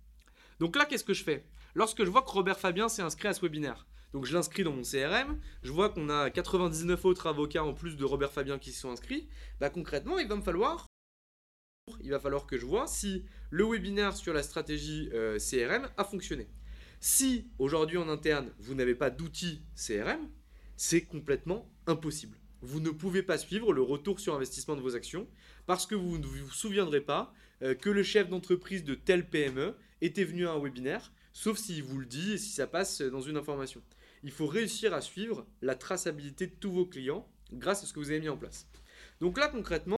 Donc 0.61 0.77
là, 0.77 0.85
qu'est-ce 0.85 1.05
que 1.05 1.15
je 1.15 1.25
fais? 1.25 1.47
Lorsque 1.75 2.05
je 2.05 2.11
vois 2.11 2.23
que 2.23 2.31
Robert 2.31 2.59
Fabien 2.59 2.89
s'est 2.89 3.03
inscrit 3.03 3.29
à 3.29 3.35
ce 3.35 3.41
webinaire, 3.41 3.87
donc 4.13 4.27
je 4.27 4.33
l'inscris 4.33 4.63
dans 4.63 4.73
mon 4.73 4.83
CRM, 4.83 5.41
je 5.63 5.73
vois 5.73 5.91
qu'on 5.91 6.09
a 6.09 6.31
99 6.31 7.05
autres 7.05 7.27
avocats 7.27 7.65
en 7.65 7.75
plus 7.75 7.97
de 7.97 8.05
Robert 8.05 8.31
Fabien 8.33 8.59
qui 8.59 8.71
sont 8.71 8.91
inscrits, 8.91 9.29
bah 9.59 9.71
concrètement, 9.71 10.19
il 10.19 10.29
va 10.29 10.37
me 10.37 10.43
falloir 10.43 10.87
que 12.47 12.57
je 12.57 12.65
vois 12.65 12.87
si 12.87 13.25
le 13.51 13.65
webinaire 13.65 14.17
sur 14.17 14.33
la 14.33 14.45
stratégie 14.45 15.11
euh, 15.13 15.39
CRM 15.39 15.89
a 15.97 16.05
fonctionné. 16.05 16.49
Si 17.01 17.51
aujourd'hui 17.59 17.99
en 17.99 18.09
interne, 18.09 18.53
vous 18.61 18.75
n'avez 18.75 18.95
pas 18.95 19.11
d'outils 19.11 19.63
CRM, 19.75 20.31
c'est 20.77 21.03
complètement 21.03 21.71
impossible 21.87 22.39
vous 22.65 22.81
ne 22.81 22.91
pouvez 22.91 23.23
pas 23.23 23.37
suivre 23.37 23.73
le 23.73 23.83
retour 23.83 24.21
sur 24.21 24.35
investissement 24.35 24.75
de 24.75 24.81
vos 24.81 24.97
actions 24.97 25.29
parce 25.67 25.87
que 25.87 25.95
vous 25.95 26.19
ne 26.19 26.27
vous 26.27 26.51
souviendrez 26.51 27.03
pas 27.03 27.33
euh, 27.63 27.75
que 27.75 27.91
le 27.91 28.03
chef 28.03 28.29
d'entreprise 28.29 28.85
de 28.85 28.95
telle 28.95 29.29
PME 29.29 29.77
était 30.01 30.25
venu 30.25 30.47
à 30.47 30.53
un 30.53 30.59
webinaire, 30.59 31.13
sauf 31.33 31.59
s'il 31.59 31.83
vous 31.83 31.99
le 31.99 32.07
dit 32.07 32.33
et 32.33 32.39
si 32.39 32.51
ça 32.51 32.67
passe 32.67 33.03
dans 33.03 33.21
une 33.21 33.37
information. 33.37 33.83
Il 34.23 34.31
faut 34.31 34.47
réussir 34.47 34.95
à 34.95 35.03
suivre 35.03 35.47
la 35.61 35.75
traçabilité 35.75 36.47
de 36.47 36.55
tous 36.55 36.73
vos 36.73 36.87
clients 36.87 37.29
grâce 37.53 37.83
à 37.83 37.87
ce 37.87 37.93
que 37.93 38.01
vous 38.01 38.11
avez 38.11 38.21
mis 38.21 38.31
en 38.31 38.39
place. 38.39 38.67
Donc 39.21 39.39
là 39.39 39.49
concrètement, 39.49 39.97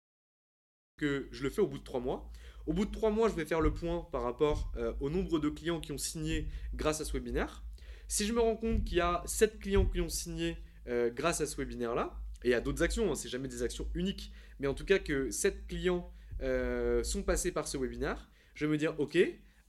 que 0.98 1.28
je 1.32 1.44
le 1.44 1.50
fais 1.50 1.62
au 1.62 1.68
bout 1.68 1.78
de 1.78 1.84
trois 1.84 2.00
mois. 2.00 2.32
Au 2.66 2.74
bout 2.74 2.86
de 2.86 2.92
trois 2.92 3.12
mois, 3.12 3.30
je 3.30 3.36
vais 3.36 3.46
faire 3.46 3.62
le 3.62 3.74
point 3.74 4.08
par 4.12 4.24
rapport 4.24 4.72
euh, 4.78 4.94
au 5.02 5.12
nombre 5.12 5.38
de 5.38 5.50
clients 5.50 5.80
qui 5.80 5.92
ont 5.92 6.00
signé 6.00 6.48
grâce 6.74 7.00
à 7.00 7.06
ce 7.06 7.14
webinaire. 7.14 7.64
Si 8.08 8.26
je 8.26 8.34
me 8.34 8.40
rends 8.40 8.56
compte 8.56 8.84
qu'il 8.84 8.98
y 8.98 9.02
a 9.02 9.24
7 9.26 9.60
clients 9.60 9.86
qui 9.86 10.02
ont 10.02 10.10
signé 10.10 10.58
euh, 10.88 11.10
grâce 11.10 11.42
à 11.42 11.46
ce 11.46 11.58
webinaire-là, 11.58 12.20
et 12.44 12.54
a 12.54 12.62
d'autres 12.62 12.84
actions, 12.84 13.12
hein, 13.12 13.16
c'est 13.16 13.30
jamais 13.30 13.48
des 13.48 13.64
actions 13.64 13.90
uniques, 13.96 14.32
mais 14.60 14.68
en 14.68 14.74
tout 14.74 14.86
cas 14.86 15.00
que 15.00 15.32
7 15.32 15.68
clients 15.68 16.12
euh, 16.42 17.04
sont 17.04 17.24
passés 17.24 17.52
par 17.52 17.68
ce 17.68 17.78
webinaire, 17.78 18.30
je 18.54 18.66
vais 18.66 18.72
me 18.72 18.78
dire, 18.78 18.94
ok, 19.00 19.18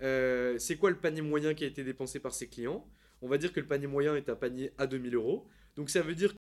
euh, 0.02 0.58
c'est 0.58 0.76
quoi 0.76 0.90
le 0.90 0.98
panier 0.98 1.22
moyen 1.22 1.54
qui 1.54 1.64
a 1.64 1.66
été 1.66 1.84
dépensé 1.84 2.20
par 2.20 2.34
ces 2.34 2.48
clients? 2.48 2.86
On 3.22 3.28
va 3.28 3.38
dire 3.38 3.52
que 3.52 3.60
le 3.60 3.66
panier 3.66 3.86
moyen 3.86 4.14
est 4.14 4.28
un 4.28 4.36
panier 4.36 4.72
à 4.76 4.86
2000 4.86 5.14
euros. 5.14 5.48
Donc 5.76 5.90
ça 5.90 6.02
veut 6.02 6.14
dire 6.14 6.32
que 6.32 6.36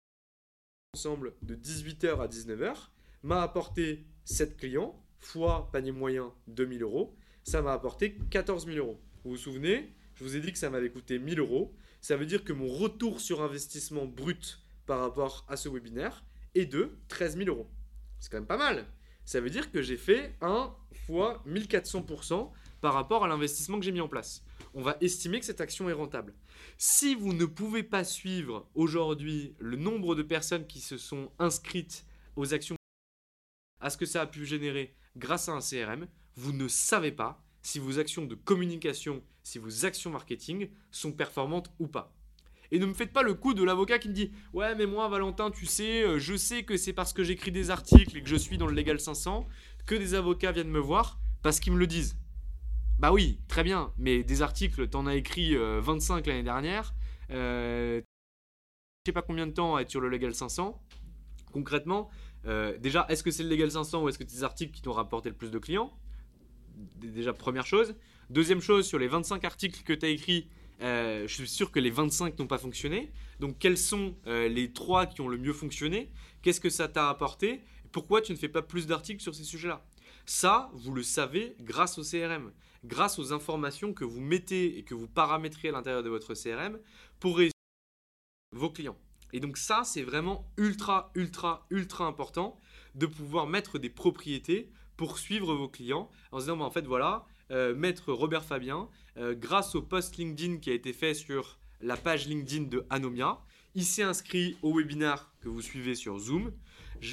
ensemble 0.94 1.34
de 1.42 1.54
18h 1.54 2.20
à 2.20 2.28
19h 2.28 2.74
m'a 3.22 3.42
apporté 3.42 4.06
7 4.24 4.56
clients 4.56 5.02
fois 5.18 5.70
panier 5.70 5.92
moyen 5.92 6.32
2000 6.48 6.82
euros. 6.82 7.14
Ça 7.44 7.62
m'a 7.62 7.72
apporté 7.72 8.16
14 8.30 8.66
000 8.66 8.78
euros. 8.78 9.00
Vous 9.24 9.32
vous 9.32 9.36
souvenez 9.36 9.94
Je 10.14 10.24
vous 10.24 10.36
ai 10.36 10.40
dit 10.40 10.52
que 10.52 10.58
ça 10.58 10.70
m'avait 10.70 10.90
coûté 10.90 11.18
1000 11.18 11.38
euros. 11.38 11.74
Ça 12.00 12.16
veut 12.16 12.26
dire 12.26 12.44
que 12.44 12.52
mon 12.52 12.68
retour 12.68 13.20
sur 13.20 13.42
investissement 13.42 14.06
brut 14.06 14.60
par 14.86 15.00
rapport 15.00 15.44
à 15.48 15.56
ce 15.56 15.68
webinaire 15.68 16.24
est 16.54 16.66
de 16.66 16.98
13 17.08 17.36
000 17.36 17.48
euros. 17.48 17.70
C'est 18.18 18.30
quand 18.30 18.38
même 18.38 18.46
pas 18.46 18.56
mal. 18.56 18.86
Ça 19.24 19.40
veut 19.40 19.50
dire 19.50 19.70
que 19.70 19.82
j'ai 19.82 19.96
fait 19.96 20.36
1 20.40 20.74
fois 21.06 21.42
1400% 21.46 22.50
par 22.80 22.94
rapport 22.94 23.24
à 23.24 23.28
l'investissement 23.28 23.78
que 23.78 23.84
j'ai 23.84 23.92
mis 23.92 24.00
en 24.00 24.08
place. 24.08 24.44
On 24.74 24.82
va 24.82 24.96
estimer 25.00 25.38
que 25.38 25.46
cette 25.46 25.60
action 25.60 25.88
est 25.88 25.94
rentable. 25.94 26.34
Si 26.76 27.14
vous 27.14 27.32
ne 27.32 27.44
pouvez 27.44 27.82
pas 27.82 28.04
suivre 28.04 28.68
aujourd'hui 28.74 29.54
le 29.58 29.76
nombre 29.76 30.14
de 30.14 30.22
personnes 30.22 30.66
qui 30.66 30.80
se 30.80 30.98
sont 30.98 31.30
inscrites 31.38 32.04
aux 32.36 32.52
actions, 32.54 32.76
à 33.80 33.90
ce 33.90 33.96
que 33.96 34.06
ça 34.06 34.22
a 34.22 34.26
pu 34.26 34.44
générer 34.44 34.94
grâce 35.16 35.48
à 35.48 35.52
un 35.52 35.60
CRM, 35.60 36.08
vous 36.36 36.52
ne 36.52 36.68
savez 36.68 37.12
pas 37.12 37.44
si 37.62 37.78
vos 37.78 37.98
actions 37.98 38.24
de 38.24 38.34
communication, 38.34 39.22
si 39.42 39.58
vos 39.58 39.86
actions 39.86 40.10
marketing 40.10 40.68
sont 40.90 41.12
performantes 41.12 41.72
ou 41.78 41.86
pas. 41.86 42.14
Et 42.70 42.78
ne 42.78 42.86
me 42.86 42.94
faites 42.94 43.12
pas 43.12 43.22
le 43.22 43.34
coup 43.34 43.54
de 43.54 43.62
l'avocat 43.62 43.98
qui 43.98 44.08
me 44.08 44.14
dit 44.14 44.32
Ouais, 44.52 44.74
mais 44.74 44.86
moi, 44.86 45.08
Valentin, 45.08 45.50
tu 45.50 45.66
sais, 45.66 46.02
euh, 46.02 46.18
je 46.18 46.36
sais 46.36 46.62
que 46.62 46.76
c'est 46.76 46.94
parce 46.94 47.12
que 47.12 47.22
j'écris 47.22 47.52
des 47.52 47.70
articles 47.70 48.16
et 48.16 48.22
que 48.22 48.28
je 48.28 48.36
suis 48.36 48.56
dans 48.56 48.66
le 48.66 48.74
Légal 48.74 48.98
500 48.98 49.46
que 49.86 49.94
des 49.94 50.14
avocats 50.14 50.52
viennent 50.52 50.70
me 50.70 50.78
voir 50.78 51.18
parce 51.42 51.60
qu'ils 51.60 51.72
me 51.72 51.78
le 51.78 51.86
disent. 51.86 52.16
Bah 52.98 53.12
oui, 53.12 53.40
très 53.48 53.64
bien, 53.64 53.92
mais 53.98 54.22
des 54.22 54.42
articles, 54.42 54.88
t'en 54.88 55.06
as 55.06 55.16
écrit 55.16 55.56
25 55.56 56.26
euh, 56.26 56.30
l'année 56.30 56.44
dernière. 56.44 56.94
Euh, 57.30 58.00
je 59.04 59.10
sais 59.10 59.12
pas 59.12 59.22
combien 59.22 59.46
de 59.46 59.52
temps 59.52 59.74
à 59.74 59.82
être 59.82 59.90
sur 59.90 60.00
le 60.00 60.08
Legal 60.08 60.34
500. 60.34 60.80
Concrètement, 61.52 62.08
euh, 62.46 62.78
déjà, 62.78 63.06
est-ce 63.08 63.22
que 63.22 63.30
c'est 63.30 63.42
le 63.42 63.48
Legal 63.48 63.70
500 63.70 64.02
ou 64.02 64.08
est-ce 64.08 64.18
que 64.18 64.24
c'est 64.26 64.36
des 64.36 64.44
articles 64.44 64.72
qui 64.72 64.82
t'ont 64.82 64.92
rapporté 64.92 65.28
le 65.28 65.34
plus 65.34 65.50
de 65.50 65.58
clients? 65.58 65.92
Déjà, 66.96 67.32
première 67.32 67.66
chose. 67.66 67.94
Deuxième 68.30 68.60
chose, 68.60 68.86
sur 68.86 68.98
les 68.98 69.08
25 69.08 69.44
articles 69.44 69.82
que 69.84 69.92
tu 69.92 70.06
as 70.06 70.08
écrits, 70.08 70.48
euh, 70.80 71.26
je 71.28 71.34
suis 71.34 71.48
sûr 71.48 71.70
que 71.70 71.78
les 71.78 71.90
25 71.90 72.38
n'ont 72.38 72.46
pas 72.46 72.58
fonctionné. 72.58 73.12
Donc 73.40 73.58
quels 73.58 73.78
sont 73.78 74.16
euh, 74.26 74.48
les 74.48 74.72
3 74.72 75.06
qui 75.06 75.20
ont 75.20 75.28
le 75.28 75.38
mieux 75.38 75.52
fonctionné? 75.52 76.10
Qu'est-ce 76.42 76.60
que 76.60 76.70
ça 76.70 76.88
t'a 76.88 77.08
apporté? 77.08 77.62
Pourquoi 77.92 78.20
tu 78.22 78.32
ne 78.32 78.36
fais 78.36 78.48
pas 78.48 78.62
plus 78.62 78.86
d'articles 78.86 79.22
sur 79.22 79.34
ces 79.34 79.44
sujets-là? 79.44 79.84
Ça, 80.26 80.70
vous 80.74 80.92
le 80.92 81.02
savez 81.02 81.56
grâce 81.60 81.98
au 81.98 82.02
CRM, 82.02 82.52
grâce 82.84 83.18
aux 83.18 83.32
informations 83.32 83.92
que 83.92 84.04
vous 84.04 84.20
mettez 84.20 84.78
et 84.78 84.82
que 84.82 84.94
vous 84.94 85.08
paramétrez 85.08 85.68
à 85.68 85.72
l'intérieur 85.72 86.02
de 86.02 86.08
votre 86.08 86.34
CRM 86.34 86.78
pour 87.20 87.36
réussir 87.36 87.52
vos 88.52 88.70
clients. 88.70 88.98
Et 89.32 89.40
donc 89.40 89.56
ça, 89.56 89.82
c'est 89.84 90.02
vraiment 90.02 90.46
ultra, 90.56 91.10
ultra, 91.14 91.66
ultra 91.70 92.06
important 92.06 92.58
de 92.94 93.06
pouvoir 93.06 93.46
mettre 93.46 93.78
des 93.78 93.88
propriétés 93.88 94.70
pour 94.96 95.18
suivre 95.18 95.54
vos 95.54 95.68
clients 95.68 96.10
en 96.30 96.38
se 96.38 96.44
disant, 96.44 96.56
bah, 96.56 96.64
en 96.64 96.70
fait, 96.70 96.86
voilà, 96.86 97.24
euh, 97.50 97.74
maître 97.74 98.12
Robert 98.12 98.44
Fabien, 98.44 98.88
euh, 99.16 99.34
grâce 99.34 99.74
au 99.74 99.82
post 99.82 100.16
LinkedIn 100.16 100.58
qui 100.58 100.70
a 100.70 100.74
été 100.74 100.92
fait 100.92 101.14
sur 101.14 101.58
la 101.80 101.96
page 101.96 102.26
LinkedIn 102.26 102.64
de 102.64 102.86
Anomia, 102.90 103.40
il 103.74 103.84
s'est 103.84 104.02
inscrit 104.02 104.56
au 104.62 104.74
webinaire 104.76 105.30
que 105.40 105.48
vous 105.48 105.62
suivez 105.62 105.94
sur 105.94 106.18
Zoom. 106.18 106.52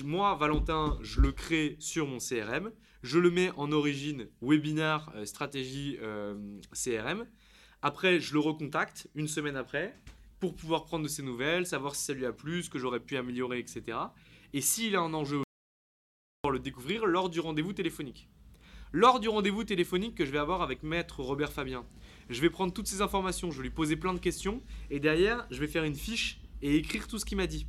moi, 0.04 0.36
Valentin, 0.36 0.98
je 1.02 1.22
le 1.22 1.32
crée 1.32 1.78
sur 1.80 2.06
mon 2.06 2.18
CRM. 2.18 2.72
Je 3.02 3.18
le 3.18 3.32
mets 3.32 3.52
en 3.56 3.72
origine 3.72 4.28
webinaire 4.42 5.10
euh, 5.16 5.26
stratégie 5.26 5.98
euh, 6.02 6.36
CRM. 6.74 7.26
Après, 7.82 8.20
je 8.20 8.34
le 8.34 8.40
recontacte 8.40 9.08
une 9.16 9.30
semaine 9.30 9.56
après 9.56 9.96
pour 10.40 10.56
pouvoir 10.56 10.84
prendre 10.84 11.04
de 11.04 11.10
ses 11.10 11.24
nouvelles, 11.24 11.66
savoir 11.66 11.96
si 11.96 12.04
ça 12.04 12.14
lui 12.14 12.26
a 12.26 12.34
plu, 12.34 12.64
que 12.70 12.78
j'aurais 12.78 13.00
pu 13.00 13.16
améliorer, 13.16 13.60
etc. 13.60 13.98
Et 14.54 14.62
s'il 14.62 14.96
a 14.96 15.02
un 15.02 15.14
enjeu, 15.14 15.44
le 16.52 16.60
découvrir 16.60 17.06
lors 17.06 17.30
du 17.30 17.40
rendez-vous 17.40 17.74
téléphonique. 17.74 18.30
Lors 18.92 19.20
du 19.20 19.30
rendez-vous 19.30 19.64
téléphonique 19.64 20.16
que 20.16 20.26
je 20.26 20.32
vais 20.32 20.40
avoir 20.40 20.62
avec 20.64 20.82
maître 20.82 21.22
Robert 21.22 21.52
Fabien, 21.52 21.86
je 22.30 22.42
vais 22.42 22.50
prendre 22.50 22.74
toutes 22.74 22.88
ces 22.88 23.02
informations, 23.02 23.52
je 23.52 23.58
vais 23.58 23.64
lui 23.64 23.70
poser 23.70 23.96
plein 23.96 24.14
de 24.14 24.20
questions 24.20 24.62
et 24.90 25.00
derrière, 25.00 25.46
je 25.52 25.60
vais 25.60 25.68
faire 25.68 25.84
une 25.84 25.96
fiche 25.96 26.42
et 26.62 26.76
écrire 26.76 27.08
tout 27.08 27.20
ce 27.20 27.26
qu'il 27.26 27.38
m'a 27.38 27.48
dit. 27.48 27.68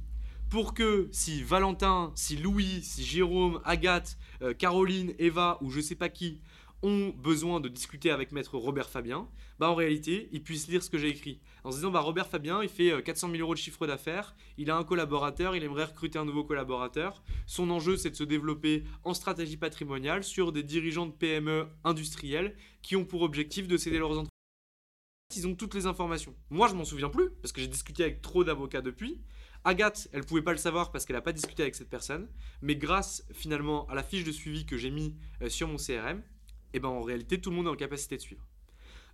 Pour 0.49 0.75
que 0.75 1.09
si 1.13 1.43
Valentin, 1.43 2.11
si 2.15 2.37
Louis, 2.37 2.81
si 2.83 3.05
Jérôme, 3.05 3.61
Agathe, 3.65 4.19
euh, 4.43 4.55
Caroline, 4.55 5.15
Eva 5.19 5.59
ou 5.61 5.71
je 5.71 5.81
sais 5.81 5.95
pas 5.95 6.09
qui 6.09 6.41
ont 6.83 7.11
besoin 7.11 7.61
de 7.61 7.69
discuter 7.69 8.11
avec 8.11 8.33
maître 8.33 8.57
Robert 8.57 8.89
Fabien, 8.89 9.29
bah 9.59 9.71
en 9.71 9.75
réalité, 9.75 10.29
ils 10.33 10.43
puissent 10.43 10.69
lire 10.69 10.83
ce 10.83 10.91
que 10.91 10.99
j'ai 10.99 11.09
écrit. 11.09 11.39
En 11.65 11.71
se 11.71 11.77
disant, 11.77 11.91
bah 11.91 12.01
Robert 12.01 12.27
Fabien, 12.27 12.63
il 12.63 12.69
fait 12.69 13.03
400 13.03 13.29
euh, 13.29 13.33
000 13.33 13.43
euros 13.43 13.55
de 13.55 13.59
chiffre 13.59 13.87
d'affaires, 13.87 14.35
il 14.57 14.71
a 14.71 14.77
un 14.77 14.85
collaborateur, 14.85 15.57
il 15.57 15.63
aimerait 15.63 15.85
recruter 15.85 16.19
un 16.19 16.25
nouveau 16.25 16.45
collaborateur. 16.45 17.23
Son 17.47 17.71
enjeu, 17.71 17.97
c'est 17.97 18.11
de 18.11 18.17
se 18.17 18.25
développer 18.25 18.85
en 19.05 19.15
stratégie 19.15 19.57
patrimoniale 19.57 20.25
sur 20.25 20.53
des 20.53 20.63
dirigeants 20.63 21.07
de 21.07 21.13
PME 21.13 21.67
industriels 21.85 22.57
qui 22.83 22.97
ont 22.97 23.05
pour 23.05 23.23
objectif 23.23 23.69
de 23.69 23.77
céder 23.77 23.99
leurs 23.99 24.11
entreprises. 24.11 24.31
Ils 25.37 25.47
ont 25.47 25.55
toutes 25.55 25.75
les 25.75 25.87
informations. 25.87 26.35
Moi, 26.51 26.67
je 26.69 26.75
m'en 26.75 26.85
souviens 26.85 27.09
plus, 27.09 27.31
parce 27.43 27.53
que 27.53 27.61
j'ai 27.61 27.69
discuté 27.69 28.03
avec 28.03 28.21
trop 28.21 28.43
d'avocats 28.43 28.81
depuis. 28.81 29.21
Agathe, 29.65 30.09
elle 30.13 30.25
pouvait 30.25 30.43
pas 30.43 30.53
le 30.53 30.59
savoir 30.59 30.91
parce 30.91 31.05
qu'elle 31.05 31.17
n'a 31.17 31.23
pas 31.23 31.33
discuté 31.33 31.63
avec 31.63 31.75
cette 31.75 31.91
personne, 31.91 32.29
mais 32.63 32.77
grâce 32.77 33.27
finalement 33.33 33.87
à 33.89 33.95
la 33.95 34.03
fiche 34.03 34.25
de 34.25 34.33
suivi 34.33 34.65
que 34.65 34.79
j'ai 34.79 34.91
mis 34.91 35.17
euh, 35.43 35.51
sur 35.51 35.69
mon 35.69 35.77
CRM, 35.77 36.23
eh 36.73 36.81
ben 36.81 36.89
en 36.89 37.03
réalité 37.03 37.41
tout 37.41 37.51
le 37.51 37.57
monde 37.57 37.67
est 37.67 37.71
en 37.71 37.77
capacité 37.77 38.17
de 38.17 38.23
suivre. 38.23 38.47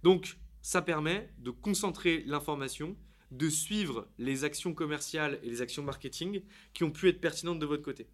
Donc 0.05 0.39
ça 0.67 0.83
permet 0.83 1.31
de 1.39 1.53
concentrer 1.53 2.25
l'information, 2.27 2.97
de 3.31 3.49
suivre 3.49 4.09
les 4.19 4.43
actions 4.43 4.75
commerciales 4.75 5.39
et 5.45 5.49
les 5.49 5.63
actions 5.63 5.85
marketing 5.85 6.43
qui 6.75 6.83
ont 6.83 6.91
pu 6.91 7.09
être 7.09 7.21
pertinentes 7.21 7.61
de 7.61 7.67
votre 7.67 7.85
côté. 7.85 8.09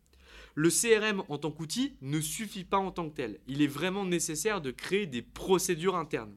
Le 0.54 0.68
CRM 0.68 1.22
en 1.30 1.38
tant 1.38 1.50
qu'outil 1.50 1.96
ne 2.02 2.20
suffit 2.20 2.64
pas 2.64 2.76
en 2.76 2.90
tant 2.90 3.08
que 3.08 3.14
tel. 3.14 3.40
Il 3.46 3.62
est 3.62 3.66
vraiment 3.66 4.04
nécessaire 4.04 4.60
de 4.60 4.70
créer 4.70 5.06
des 5.06 5.22
procédures 5.22 5.96
internes. 5.96 6.36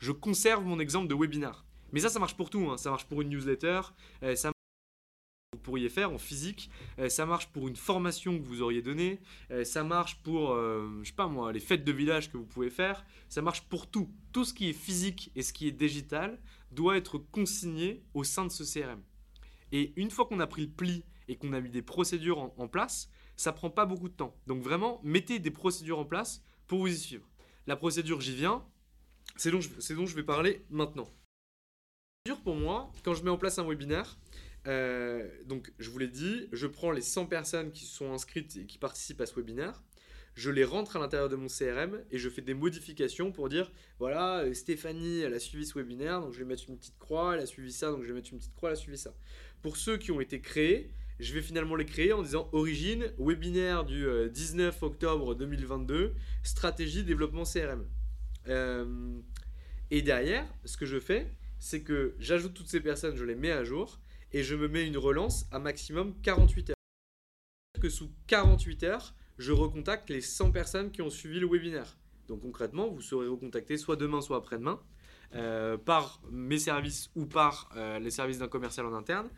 Je 0.00 0.12
conserve 0.12 0.66
mon 0.66 0.80
exemple 0.80 1.08
de 1.08 1.14
webinar. 1.14 1.64
Mais 1.92 2.00
ça, 2.00 2.10
ça 2.10 2.18
marche 2.18 2.36
pour 2.36 2.50
tout. 2.50 2.68
Hein. 2.70 2.76
Ça 2.76 2.90
marche 2.90 3.06
pour 3.06 3.22
une 3.22 3.30
newsletter, 3.30 3.80
euh, 4.22 4.36
ça 4.36 4.53
pourriez 5.64 5.88
faire 5.88 6.12
en 6.12 6.18
physique. 6.18 6.70
Euh, 7.00 7.08
ça 7.08 7.26
marche 7.26 7.48
pour 7.48 7.66
une 7.66 7.74
formation 7.74 8.38
que 8.38 8.44
vous 8.44 8.62
auriez 8.62 8.82
donnée. 8.82 9.18
Euh, 9.50 9.64
ça 9.64 9.82
marche 9.82 10.22
pour, 10.22 10.52
euh, 10.52 11.00
je 11.02 11.08
sais 11.08 11.14
pas 11.14 11.26
moi, 11.26 11.52
les 11.52 11.60
fêtes 11.60 11.84
de 11.84 11.90
village 11.90 12.30
que 12.30 12.36
vous 12.36 12.46
pouvez 12.46 12.70
faire. 12.70 13.04
Ça 13.28 13.42
marche 13.42 13.62
pour 13.62 13.90
tout. 13.90 14.08
Tout 14.32 14.44
ce 14.44 14.54
qui 14.54 14.68
est 14.68 14.74
physique 14.74 15.32
et 15.34 15.42
ce 15.42 15.52
qui 15.52 15.66
est 15.66 15.72
digital 15.72 16.38
doit 16.70 16.96
être 16.96 17.18
consigné 17.18 18.04
au 18.14 18.22
sein 18.22 18.44
de 18.44 18.50
ce 18.50 18.62
CRM. 18.62 19.02
Et 19.72 19.92
une 19.96 20.10
fois 20.10 20.26
qu'on 20.26 20.38
a 20.38 20.46
pris 20.46 20.62
le 20.62 20.70
pli 20.70 21.04
et 21.26 21.36
qu'on 21.36 21.52
a 21.52 21.60
mis 21.60 21.70
des 21.70 21.82
procédures 21.82 22.38
en, 22.38 22.68
place, 22.68 23.10
ça 23.36 23.52
prend 23.52 23.70
pas 23.70 23.86
beaucoup 23.86 24.08
de 24.08 24.14
temps. 24.14 24.36
Donc 24.46 24.62
vraiment, 24.62 25.00
mettez 25.02 25.38
des 25.38 25.50
procédures 25.50 25.98
en 25.98 26.04
place 26.04 26.44
pour 26.66 26.80
vous 26.80 26.88
y 26.88 26.96
suivre. 26.96 27.28
La 27.66 27.74
procédure, 27.74 28.20
j'y 28.20 28.36
viens. 28.36 28.62
C'est 29.36 29.50
dont, 29.50 29.58
dont 29.58 30.06
je 30.06 30.14
vais 30.14 30.22
parler 30.22 30.64
maintenant. 30.70 31.08
Pour 32.42 32.56
moi, 32.56 32.90
quand 33.04 33.14
je 33.14 33.22
mets 33.22 33.30
en 33.30 33.36
place 33.36 33.58
un 33.58 33.68
webinaire, 33.68 34.16
euh, 34.66 35.28
donc, 35.46 35.72
je 35.78 35.90
vous 35.90 35.98
l'ai 35.98 36.08
dit, 36.08 36.48
je 36.52 36.66
prends 36.66 36.90
les 36.90 37.02
100 37.02 37.26
personnes 37.26 37.70
qui 37.70 37.84
sont 37.84 38.12
inscrites 38.12 38.56
et 38.56 38.66
qui 38.66 38.78
participent 38.78 39.20
à 39.20 39.26
ce 39.26 39.34
webinaire, 39.34 39.82
je 40.34 40.50
les 40.50 40.64
rentre 40.64 40.96
à 40.96 40.98
l'intérieur 40.98 41.28
de 41.28 41.36
mon 41.36 41.46
CRM 41.46 42.00
et 42.10 42.18
je 42.18 42.28
fais 42.28 42.42
des 42.42 42.54
modifications 42.54 43.30
pour 43.30 43.48
dire 43.48 43.70
voilà, 43.98 44.40
euh, 44.40 44.54
Stéphanie, 44.54 45.20
elle 45.20 45.34
a 45.34 45.38
suivi 45.38 45.64
ce 45.64 45.78
webinaire, 45.78 46.20
donc 46.20 46.32
je 46.32 46.38
vais 46.38 46.44
mettre 46.44 46.64
une 46.68 46.76
petite 46.76 46.98
croix, 46.98 47.34
elle 47.34 47.40
a 47.40 47.46
suivi 47.46 47.72
ça, 47.72 47.90
donc 47.90 48.02
je 48.02 48.08
vais 48.08 48.14
mettre 48.14 48.30
une 48.32 48.38
petite 48.38 48.54
croix, 48.54 48.70
elle 48.70 48.76
a 48.76 48.78
suivi 48.78 48.98
ça. 48.98 49.14
Pour 49.62 49.76
ceux 49.76 49.96
qui 49.96 50.10
ont 50.10 50.20
été 50.20 50.40
créés, 50.40 50.90
je 51.20 51.32
vais 51.34 51.42
finalement 51.42 51.76
les 51.76 51.86
créer 51.86 52.12
en 52.12 52.22
disant 52.22 52.48
origine, 52.52 53.12
webinaire 53.18 53.84
du 53.84 54.06
19 54.30 54.74
euh, 54.82 54.86
octobre 54.86 55.34
2022, 55.36 56.14
stratégie 56.42 57.04
développement 57.04 57.44
CRM. 57.44 57.86
et 59.92 60.02
derrière, 60.02 60.46
ce 60.64 60.76
que 60.76 60.86
je 60.86 60.98
fais, 60.98 61.30
c'est 61.60 61.82
que 61.82 62.16
j'ajoute 62.18 62.54
toutes 62.54 62.68
ces 62.68 62.80
personnes, 62.80 63.16
je 63.16 63.24
les 63.24 63.36
mets 63.36 63.52
à 63.52 63.62
jour 63.62 64.00
et 64.34 64.42
je 64.42 64.56
me 64.56 64.66
mets 64.66 64.84
une 64.84 64.98
relance 64.98 65.46
à 65.52 65.60
maximum 65.60 66.12
48 66.20 66.70
heures. 66.70 66.76
Que 67.80 67.88
sous 67.88 68.10
48 68.26 68.82
heures, 68.82 69.14
je 69.38 69.52
recontacte 69.52 70.10
les 70.10 70.20
100 70.20 70.50
personnes 70.50 70.90
qui 70.90 71.02
ont 71.02 71.10
suivi 71.10 71.38
le 71.38 71.46
webinaire. 71.46 71.96
Donc 72.26 72.42
concrètement, 72.42 72.88
vous 72.88 73.00
serez 73.00 73.28
recontacté 73.28 73.76
soit 73.76 73.94
demain, 73.94 74.20
soit 74.20 74.36
après-demain, 74.38 74.80
euh, 75.36 75.78
par 75.78 76.20
mes 76.32 76.58
services 76.58 77.10
ou 77.14 77.26
par 77.26 77.70
euh, 77.76 78.00
les 78.00 78.10
services 78.10 78.38
d'un 78.38 78.48
commercial 78.48 78.86
en 78.86 78.94
interne, 78.94 79.28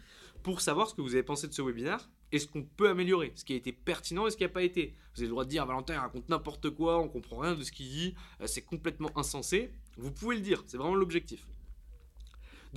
pour 0.42 0.62
savoir 0.62 0.88
ce 0.88 0.94
que 0.94 1.02
vous 1.02 1.12
avez 1.12 1.22
pensé 1.22 1.46
de 1.46 1.52
ce 1.52 1.60
webinaire 1.60 2.08
et 2.32 2.38
ce 2.38 2.46
qu'on 2.46 2.62
peut 2.62 2.88
améliorer, 2.88 3.32
ce 3.34 3.44
qui 3.44 3.52
a 3.52 3.56
été 3.56 3.72
pertinent 3.72 4.26
et 4.26 4.30
ce 4.30 4.38
qui 4.38 4.44
n'a 4.44 4.48
pas 4.48 4.62
été. 4.62 4.94
Vous 5.14 5.20
avez 5.20 5.26
le 5.26 5.32
droit 5.32 5.44
de 5.44 5.50
dire 5.50 5.66
Valentin 5.66 6.00
raconte 6.00 6.30
n'importe 6.30 6.70
quoi, 6.70 6.98
on 6.98 7.08
comprend 7.08 7.40
rien 7.40 7.54
de 7.54 7.62
ce 7.62 7.70
qu'il 7.70 7.90
dit, 7.90 8.14
euh, 8.40 8.46
c'est 8.46 8.62
complètement 8.62 9.10
insensé. 9.14 9.72
Vous 9.98 10.10
pouvez 10.10 10.36
le 10.36 10.42
dire, 10.42 10.62
c'est 10.66 10.78
vraiment 10.78 10.94
l'objectif. 10.94 11.46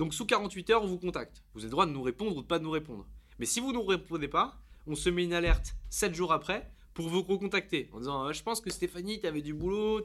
Donc 0.00 0.14
sous 0.14 0.24
48 0.24 0.70
heures, 0.70 0.82
on 0.82 0.86
vous 0.86 0.98
contacte. 0.98 1.44
Vous 1.52 1.60
avez 1.60 1.66
le 1.66 1.72
droit 1.72 1.84
de 1.84 1.90
nous 1.90 2.00
répondre 2.00 2.34
ou 2.34 2.40
de 2.40 2.46
pas 2.46 2.58
nous 2.58 2.70
répondre. 2.70 3.06
Mais 3.38 3.44
si 3.44 3.60
vous 3.60 3.68
ne 3.68 3.74
nous 3.74 3.82
répondez 3.82 4.28
pas, 4.28 4.58
on 4.86 4.94
se 4.94 5.10
met 5.10 5.24
une 5.24 5.34
alerte 5.34 5.76
7 5.90 6.14
jours 6.14 6.32
après 6.32 6.72
pour 6.94 7.06
vous 7.10 7.20
recontacter 7.20 7.90
en 7.92 7.98
disant 7.98 8.24
ah, 8.24 8.32
Je 8.32 8.42
pense 8.42 8.62
que 8.62 8.70
Stéphanie, 8.70 9.20
tu 9.20 9.26
avais 9.26 9.42
du 9.42 9.52
boulot, 9.52 10.00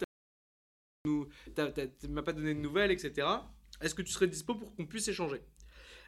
tu 1.05 2.09
m'as 2.09 2.23
pas 2.23 2.33
donné 2.33 2.53
de 2.53 2.59
nouvelles, 2.59 2.91
etc. 2.91 3.25
Est-ce 3.79 3.95
que 3.95 4.01
tu 4.01 4.11
serais 4.11 4.27
dispo 4.27 4.55
pour 4.55 4.75
qu'on 4.75 4.85
puisse 4.85 5.07
échanger? 5.07 5.41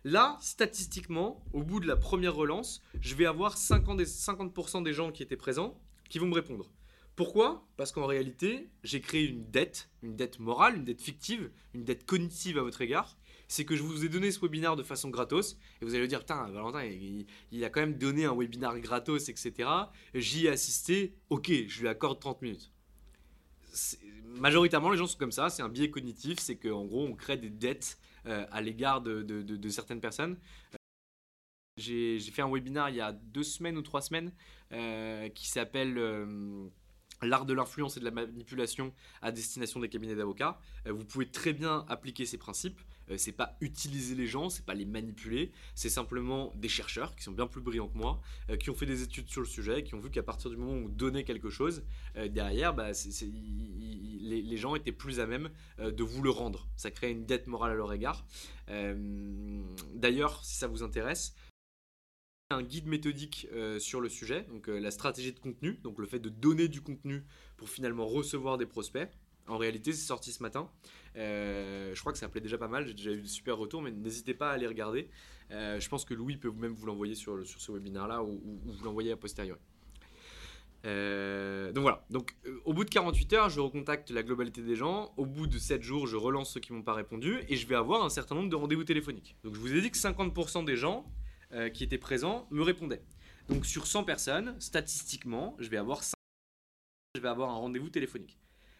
Là, 0.03 0.37
statistiquement, 0.41 1.45
au 1.53 1.63
bout 1.63 1.79
de 1.79 1.87
la 1.87 1.95
première 1.95 2.35
relance, 2.35 2.83
je 2.99 3.15
vais 3.15 3.25
avoir 3.25 3.55
50%, 3.55 3.95
des, 3.95 4.05
50 4.05 4.83
des 4.83 4.91
gens 4.91 5.13
qui 5.13 5.23
étaient 5.23 5.37
présents 5.37 5.79
qui 6.09 6.19
vont 6.19 6.27
me 6.27 6.35
répondre. 6.35 6.73
Pourquoi? 7.15 7.65
Parce 7.77 7.93
qu'en 7.93 8.05
réalité, 8.05 8.69
j'ai 8.83 9.01
créé 9.01 9.25
une 9.25 9.49
dette, 9.49 9.89
une 10.03 10.15
dette 10.15 10.39
morale, 10.39 10.75
une 10.75 10.83
dette 10.83 11.01
fictive, 11.01 11.49
une 11.73 11.83
dette 11.83 12.05
cognitive 12.05 12.59
à 12.59 12.61
votre 12.61 12.81
égard, 12.81 13.17
c'est 13.47 13.65
que 13.65 13.75
je 13.75 13.83
vous 13.83 14.05
ai 14.05 14.09
donné 14.09 14.31
ce 14.31 14.39
webinaire 14.39 14.75
de 14.75 14.83
façon 14.83 15.09
gratos, 15.09 15.57
et 15.81 15.85
vous 15.85 15.93
allez 15.93 16.03
me 16.03 16.07
dire, 16.07 16.19
putain, 16.19 16.47
Valentin, 16.49 16.83
il, 16.83 17.63
a 17.63 17.69
quand 17.69 17.79
même 17.79 17.97
donné 17.97 18.25
un 18.25 18.35
webinaire 18.35 18.77
gratos, 18.79 19.29
etc. 19.29 19.69
J'y 20.13 20.47
ai 20.47 20.49
assisté, 20.49 21.15
ok, 21.29 21.51
je 21.67 21.81
lui 21.81 21.87
accorde 21.87 22.19
30 22.19 22.41
minutes. 22.41 22.71
Majoritairement, 24.25 24.89
les 24.91 24.97
gens 24.97 25.07
sont 25.07 25.17
comme 25.17 25.31
ça, 25.31 25.49
c'est 25.49 25.61
un 25.61 25.69
biais 25.69 25.89
cognitif, 25.89 26.39
c'est 26.39 26.57
qu'en 26.57 26.85
gros, 26.85 27.05
on 27.05 27.15
crée 27.15 27.37
des 27.37 27.49
dettes 27.49 27.97
euh, 28.25 28.45
à 28.51 28.61
l'égard 28.61 29.01
de, 29.01 29.69
certaines 29.69 30.01
personnes. 30.01 30.37
J'ai 31.77 32.19
fait 32.19 32.41
un 32.41 32.51
webinaire 32.51 32.89
il 32.89 32.95
y 32.95 33.01
a 33.01 33.13
deux 33.13 33.43
semaines 33.43 33.77
ou 33.77 33.81
trois 33.81 34.01
semaines 34.01 34.33
euh, 34.73 35.29
qui 35.29 35.47
s'appelle 35.47 35.97
euh, 35.97 36.67
l'art 37.21 37.45
de 37.45 37.53
l'influence 37.53 37.97
et 37.97 37.99
de 37.99 38.05
la 38.05 38.11
manipulation 38.11 38.93
à 39.21 39.31
destination 39.31 39.79
des 39.79 39.89
cabinets 39.89 40.15
d'avocats. 40.15 40.59
vous 40.85 41.05
pouvez 41.05 41.27
très 41.27 41.53
bien 41.53 41.85
appliquer 41.89 42.25
ces 42.25 42.37
principes. 42.37 42.79
Euh, 43.11 43.15
c'est 43.17 43.31
pas 43.31 43.55
utiliser 43.61 44.15
les 44.15 44.27
gens, 44.27 44.49
c'est 44.49 44.65
pas 44.65 44.73
les 44.73 44.85
manipuler, 44.85 45.51
c'est 45.75 45.89
simplement 45.89 46.51
des 46.55 46.69
chercheurs 46.69 47.15
qui 47.15 47.23
sont 47.23 47.31
bien 47.31 47.47
plus 47.47 47.61
brillants 47.61 47.87
que 47.87 47.97
moi, 47.97 48.21
euh, 48.49 48.57
qui 48.57 48.69
ont 48.69 48.75
fait 48.75 48.85
des 48.85 49.01
études 49.01 49.29
sur 49.29 49.41
le 49.41 49.47
sujet, 49.47 49.83
qui 49.83 49.95
ont 49.95 49.99
vu 49.99 50.09
qu'à 50.09 50.23
partir 50.23 50.49
du 50.49 50.57
moment 50.57 50.73
où 50.73 50.85
on 50.85 50.89
donnait 50.89 51.23
quelque 51.23 51.49
chose, 51.49 51.83
euh, 52.17 52.27
derrière, 52.27 52.73
bah, 52.73 52.91
les, 52.91 54.57
gens 54.57 54.75
étaient 54.75 54.91
plus 54.91 55.19
à 55.19 55.27
même 55.27 55.49
de 55.77 56.03
vous 56.03 56.23
le 56.23 56.31
rendre. 56.31 56.67
Ça 56.77 56.89
crée 56.89 57.11
une 57.11 57.27
dette 57.27 57.45
morale 57.45 57.71
à 57.71 57.75
leur 57.75 57.93
égard. 57.93 58.25
D'ailleurs, 59.93 60.43
si 60.43 60.55
ça 60.55 60.65
vous 60.65 60.81
intéresse, 60.81 61.35
un 62.49 62.61
guide 62.61 62.87
méthodique 62.87 63.47
sur 63.79 63.99
le 63.99 64.07
sujet, 64.07 64.43
donc 64.49 64.67
la 64.67 64.91
stratégie 64.91 65.33
de 65.33 65.39
contenu, 65.39 65.79
donc 65.83 65.99
le 65.99 66.05
fait 66.05 66.19
de 66.19 66.29
donner 66.29 66.69
du 66.69 66.81
contenu 66.81 67.23
pour 67.57 67.69
finalement 67.69 68.05
recevoir 68.05 68.57
des 68.57 68.65
prospects. 68.65 69.09
En 69.47 69.57
réalité, 69.57 69.93
c'est 69.93 70.05
sorti 70.05 70.31
ce 70.31 70.43
matin. 70.43 70.69
Euh, 71.15 71.95
je 71.95 71.99
crois 72.01 72.11
que 72.11 72.17
ça 72.17 72.25
appelait 72.25 72.41
déjà 72.41 72.57
pas 72.57 72.67
mal. 72.67 72.85
J'ai 72.85 72.93
déjà 72.93 73.11
eu 73.11 73.21
de 73.21 73.27
super 73.27 73.57
retours, 73.57 73.81
mais 73.81 73.91
n'hésitez 73.91 74.33
pas 74.33 74.51
à 74.51 74.53
aller 74.53 74.67
regarder. 74.67 75.09
Euh, 75.51 75.79
je 75.79 75.89
pense 75.89 76.03
que 76.03 76.13
Louis 76.13 76.35
peut 76.35 76.51
même 76.51 76.73
vous 76.73 76.85
l'envoyer 76.85 77.15
sur, 77.15 77.39
ce 77.45 77.71
webinaire-là 77.71 78.23
ou, 78.23 78.41
vous 78.65 78.83
l'envoyer 78.83 79.11
à 79.13 79.17
posteriori. 79.17 79.59
Euh, 80.85 81.71
donc 81.71 81.83
voilà. 81.83 82.05
Donc 82.09 82.35
au 82.65 82.73
bout 82.73 82.83
de 82.83 82.89
48 82.89 83.33
heures, 83.33 83.49
je 83.49 83.61
recontacte 83.61 84.11
la 84.11 84.21
globalité 84.21 84.61
des 84.61 84.75
gens. 84.75 85.13
Au 85.15 85.25
bout 85.25 85.47
de 85.47 85.57
7 85.57 85.81
jours, 85.81 86.07
je 86.07 86.17
relance 86.17 86.51
ceux 86.53 86.59
qui 86.59 86.73
m'ont 86.73 86.83
pas 86.83 86.93
répondu 86.93 87.39
et 87.47 87.55
je 87.55 87.67
vais 87.67 87.75
avoir 87.75 88.03
un 88.03 88.09
certain 88.09 88.35
nombre 88.35 88.49
de 88.49 88.55
rendez-vous 88.55 88.83
téléphoniques. 88.83 89.37
Donc 89.43 89.55
je 89.55 89.59
vous 89.59 89.73
ai 89.73 89.81
dit 89.81 89.91
que 89.91 89.97
50% 89.97 90.65
des 90.65 90.75
gens 90.75 91.09
qui 91.73 91.83
étaient 91.83 91.97
présents 91.97 92.47
me 92.51 92.61
répondaient. 92.61 93.03
Donc 93.49 93.65
sur 93.65 93.87
100 93.87 94.03
personnes, 94.03 94.59
statistiquement, 94.59 95.55
je 95.59 95.69
vais 95.69 95.77
avoir 95.77 96.01
je 97.15 97.21
vais 97.21 97.29
avoir 97.29 97.49
un 97.49 97.55
rendez-vous 97.55 97.89
téléphonique. 97.89 98.37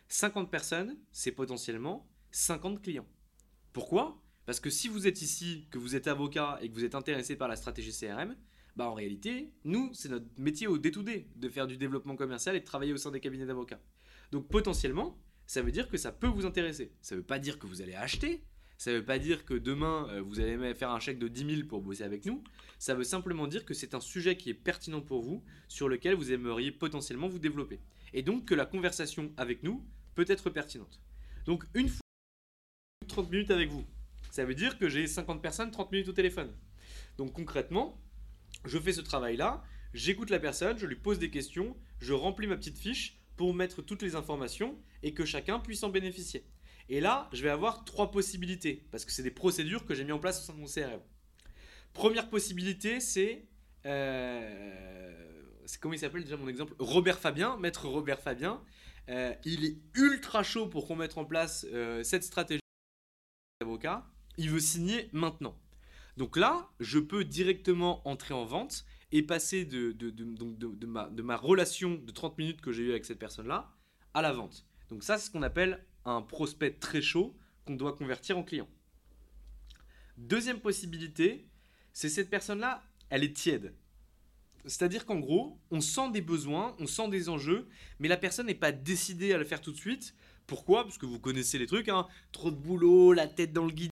50 0.10 0.52
personnes, 0.52 0.98
c'est 1.12 1.32
potentiellement 1.32 2.08
50 2.32 2.82
clients. 2.82 3.08
Pourquoi? 3.74 4.22
Parce 4.46 4.60
que 4.60 4.70
si 4.70 4.88
vous 4.88 5.08
êtes 5.08 5.22
ici, 5.22 5.68
que 5.72 5.78
vous 5.78 5.96
êtes 5.96 6.08
avocat 6.08 6.58
et 6.62 6.70
que 6.70 6.74
vous 6.74 6.86
êtes 6.86 6.96
intéressé 6.96 7.36
par 7.36 7.48
la 7.48 7.56
stratégie 7.56 7.92
CRM, 7.92 8.36
bah 8.76 8.90
en 8.90 8.94
réalité, 8.94 9.52
nous, 9.64 9.92
c'est 9.94 10.10
notre 10.10 10.28
métier 10.38 10.68
au 10.68 10.78
day-to-day 10.78 11.28
de 11.36 11.50
faire 11.50 11.68
du 11.68 11.78
développement 11.78 12.16
commercial 12.16 12.56
et 12.56 12.60
de 12.60 12.66
travailler 12.66 12.94
au 12.94 12.98
sein 12.98 13.12
des 13.12 13.20
cabinets 13.20 13.46
d'avocats. 13.46 13.82
Donc 14.32 14.48
potentiellement, 14.48 15.20
ça 15.48 15.62
veut 15.62 15.72
dire 15.72 15.90
que 15.90 15.98
ça 15.98 16.12
peut 16.12 16.28
vous 16.28 16.46
intéresser. 16.46 16.94
Ça 17.02 17.16
ne 17.16 17.22
veut 17.22 17.26
pas 17.26 17.40
dire 17.40 17.58
que 17.58 17.66
vous 17.66 17.82
allez 17.82 17.96
acheter, 17.96 18.44
ça 18.78 18.92
ne 18.92 18.98
veut 18.98 19.06
pas 19.06 19.18
dire 19.18 19.44
que 19.44 19.56
demain, 19.56 20.08
euh, 20.12 20.22
vous 20.22 20.40
allez 20.40 20.74
faire 20.76 20.92
un 20.92 21.00
chèque 21.00 21.18
de 21.18 21.28
10 21.28 21.56
000 21.56 21.68
pour 21.68 21.82
bosser 21.82 22.04
avec 22.04 22.26
nous. 22.26 22.44
Ça 22.78 22.94
veut 22.94 23.04
simplement 23.04 23.48
dire 23.48 23.66
que 23.66 23.74
c'est 23.74 23.96
un 23.96 24.00
sujet 24.00 24.38
qui 24.38 24.52
est 24.52 24.54
pertinent 24.54 25.02
pour 25.02 25.24
vous, 25.24 25.44
sur 25.68 25.90
lequel 25.90 26.14
vous 26.14 26.32
aimeriez 26.32 26.72
potentiellement 26.72 27.28
vous 27.28 27.40
développer. 27.40 27.80
Et 28.14 28.22
donc 28.22 28.46
que 28.46 28.54
la 28.54 28.66
conversation 28.66 29.34
avec 29.36 29.64
nous 29.64 29.84
peut 30.14 30.26
être 30.28 30.50
pertinente. 30.52 31.02
Donc 31.46 31.66
une 31.74 31.90
fois 31.90 32.02
30 33.08 33.32
minutes 33.32 33.52
avec 33.52 33.70
vous, 33.70 33.86
ça 34.30 34.46
veut 34.46 34.56
dire 34.56 34.78
que 34.78 34.90
j'ai 34.90 35.08
50 35.08 35.42
personnes, 35.42 35.72
30 35.72 35.92
minutes 35.92 36.10
au 36.10 36.14
téléphone. 36.14 36.54
Donc 37.18 37.34
concrètement, 37.34 38.00
je 38.66 38.78
fais 38.78 38.94
ce 38.94 39.02
travail-là, 39.02 39.64
j'écoute 39.94 40.30
la 40.30 40.40
personne, 40.40 40.78
je 40.78 40.86
lui 40.86 40.96
pose 40.96 41.18
des 41.18 41.32
questions, 41.32 41.76
je 42.00 42.14
remplis 42.14 42.46
ma 42.46 42.58
petite 42.58 42.78
fiche 42.78 43.20
pour 43.38 43.56
mettre 43.56 43.82
toutes 43.82 44.04
les 44.04 44.16
informations 44.16 44.78
et 45.02 45.14
que 45.14 45.26
chacun 45.26 45.60
puisse 45.60 45.82
en 45.84 45.90
bénéficier. 45.90 46.46
Et 46.90 47.02
là, 47.02 47.30
je 47.34 47.44
vais 47.44 47.50
avoir 47.50 47.84
trois 47.86 48.12
possibilités, 48.12 48.88
parce 48.92 49.04
que 49.04 49.12
c'est 49.12 49.24
des 49.24 49.32
procédures 49.32 49.86
que 49.86 49.94
j'ai 49.94 50.04
mis 50.04 50.12
en 50.12 50.20
place 50.20 50.42
au 50.42 50.46
sein 50.46 50.54
de 50.54 50.60
mon 50.60 50.68
CRM. 50.68 51.02
Première 51.94 52.30
possibilité, 52.30 53.00
c'est... 53.00 53.46
Euh, 53.86 55.28
c'est 55.66 55.80
comment 55.82 55.94
il 55.94 56.00
s'appelle 56.00 56.24
déjà 56.24 56.38
mon 56.38 56.48
exemple? 56.48 56.74
Robert 56.80 57.20
Fabien, 57.20 57.58
maître 57.58 57.88
Robert 57.88 58.22
Fabien. 58.22 58.62
Euh, 59.10 59.34
il 59.44 59.66
est 59.66 59.78
ultra 59.96 60.44
chaud 60.44 60.68
pour 60.68 60.88
qu'on 60.88 60.96
mette 60.96 61.18
en 61.18 61.26
place 61.26 61.66
euh, 61.72 62.04
cette 62.04 62.24
stratégie 62.24 62.62
d'avocat. 63.62 64.06
Il 64.38 64.50
veut 64.50 64.60
signer 64.60 65.10
maintenant. 65.12 65.60
Donc 66.16 66.38
là, 66.38 66.70
je 66.80 67.00
peux 67.00 67.24
directement 67.24 68.08
entrer 68.08 68.34
en 68.34 68.46
vente 68.46 68.86
et 69.12 69.24
passer 69.24 69.66
de, 69.66 69.96
ma, 70.86 71.10
ma 71.10 71.38
relation 71.38 71.96
de 71.96 72.12
30 72.12 72.38
minutes 72.38 72.62
que 72.62 72.72
j'ai 72.72 72.84
eue 72.84 72.92
avec 72.92 73.06
cette 73.06 73.20
personne-là 73.20 73.74
à 74.14 74.22
la 74.22 74.34
vente. 74.34 74.66
Donc 74.90 75.04
ça, 75.04 75.18
c'est 75.18 75.28
ce 75.28 75.32
qu'on 75.32 75.44
appelle 75.44 75.86
un 76.12 76.22
prospect 76.22 76.72
très 76.72 77.02
chaud 77.02 77.36
qu'on 77.66 77.76
doit 77.76 77.94
convertir 77.94 78.38
en 78.38 78.44
client. 78.44 78.68
Deuxième 80.18 80.60
possibilité, 80.60 81.48
c'est 81.94 82.10
cette 82.10 82.30
personne-là, 82.30 82.84
elle 83.10 83.24
est 83.24 83.36
tiède. 83.36 83.76
C'est-à-dire 84.66 85.06
qu'en 85.06 85.20
gros, 85.20 85.60
on 85.72 85.82
sent 85.82 86.12
des 86.12 86.22
besoins, 86.22 86.76
on 86.80 86.88
sent 86.88 87.10
des 87.10 87.30
enjeux, 87.30 87.68
mais 88.00 88.08
la 88.08 88.18
personne 88.18 88.48
n'est 88.48 88.56
pas 88.56 88.72
décidée 88.72 89.34
à 89.34 89.38
le 89.38 89.46
faire 89.46 89.62
tout 89.62 89.72
de 89.72 89.78
suite. 89.78 90.16
Pourquoi? 90.46 90.84
Parce 90.84 90.98
que 90.98 91.06
vous 91.06 91.20
connaissez 91.20 91.58
les 91.58 91.68
trucs, 91.68 91.90
hein. 91.90 92.08
trop 92.32 92.52
de 92.52 92.56
boulot, 92.56 93.14
la 93.14 93.28
tête 93.28 93.54
dans 93.54 93.66
le 93.66 93.72
guide, 93.72 93.92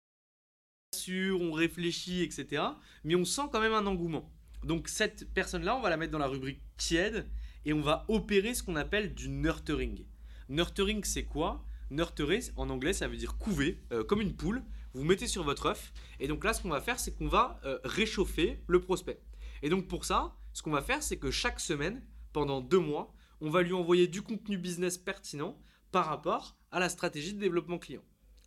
on 1.09 1.51
réfléchit, 1.51 2.21
etc. 2.21 2.63
Mais 3.03 3.15
on 3.15 3.25
sent 3.25 3.43
quand 3.51 3.59
même 3.61 3.73
un 3.73 3.85
engouement. 3.87 4.29
Donc 4.63 4.87
cette 4.89 5.31
personne-là, 5.33 5.75
on 5.75 5.81
va 5.81 5.89
la 5.89 5.97
mettre 5.97 6.11
dans 6.11 6.19
la 6.19 6.27
rubrique 6.27 6.61
tiède 6.77 7.27
et 7.65 7.73
on 7.73 7.81
va 7.81 8.05
opérer 8.09 8.53
ce 8.53 8.63
qu'on 8.63 8.75
appelle 8.75 9.13
du 9.15 9.29
nurturing. 9.29 10.05
Nurturing, 10.49 11.03
c'est 11.03 11.23
quoi? 11.23 11.65
Nurturer, 11.91 12.39
en 12.55 12.69
anglais, 12.69 12.93
ça 12.93 13.07
veut 13.07 13.17
dire 13.17 13.37
couver, 13.37 13.81
euh, 13.91 14.03
comme 14.03 14.21
une 14.21 14.35
poule. 14.35 14.63
Vous 14.93 15.03
mettez 15.03 15.27
sur 15.27 15.43
votre 15.43 15.67
œuf. 15.67 15.93
Et 16.19 16.27
donc 16.27 16.43
là, 16.43 16.53
ce 16.53 16.61
qu'on 16.61 16.69
va 16.69 16.81
faire, 16.81 16.99
c'est 16.99 17.15
qu'on 17.15 17.27
va 17.27 17.59
euh, 17.65 17.79
réchauffer 17.83 18.63
le 18.67 18.81
prospect. 18.81 19.21
Et 19.61 19.69
donc 19.69 19.87
pour 19.87 20.05
ça, 20.05 20.35
ce 20.53 20.61
qu'on 20.61 20.71
va 20.71 20.81
faire, 20.81 21.03
c'est 21.03 21.17
que 21.17 21.31
chaque 21.31 21.59
semaine, 21.59 22.03
pendant 22.33 22.61
deux 22.61 22.79
mois, 22.79 23.13
on 23.41 23.49
va 23.49 23.61
lui 23.61 23.73
envoyer 23.73 24.07
du 24.07 24.21
contenu 24.21 24.57
business 24.57 24.97
pertinent 24.97 25.59
par 25.91 26.05
rapport 26.05 26.57
à 26.71 26.79
la 26.79 26.89
stratégie 26.89 27.33
de 27.33 27.39
développement 27.39 27.79
client. 27.79 28.03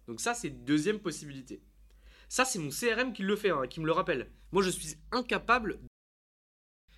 Donc 0.07 0.21
ça, 0.21 0.35
c'est 0.35 0.51
deuxième 0.51 0.99
possibilité. 0.99 1.63
Ça, 2.29 2.45
c'est 2.45 2.59
mon 2.59 2.71
CRM 2.71 3.13
qui 3.13 3.23
le 3.23 3.37
fait, 3.37 3.51
hein, 3.51 3.67
qui 3.69 3.81
me 3.81 3.87
le 3.87 3.93
rappelle. 3.93 4.31
Moi, 4.53 4.63
je 4.63 4.71
suis 4.71 4.97
incapable. 5.11 5.81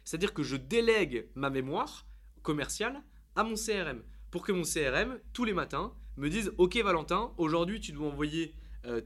C'est-à-dire 0.04 0.34
que 0.34 0.42
je 0.42 0.56
délègue 0.56 1.28
ma 1.34 1.50
mémoire 1.50 2.06
commerciale 2.42 3.02
à 3.36 3.42
mon 3.42 3.54
CRM 3.54 4.02
pour 4.30 4.42
que 4.42 4.52
mon 4.52 4.62
CRM, 4.62 5.18
tous 5.32 5.44
les 5.44 5.54
matins, 5.54 5.94
me 6.16 6.28
disent 6.28 6.52
Ok 6.58 6.76
Valentin, 6.76 7.32
aujourd'hui 7.38 7.80
tu 7.80 7.92
dois 7.92 8.08
envoyer 8.08 8.54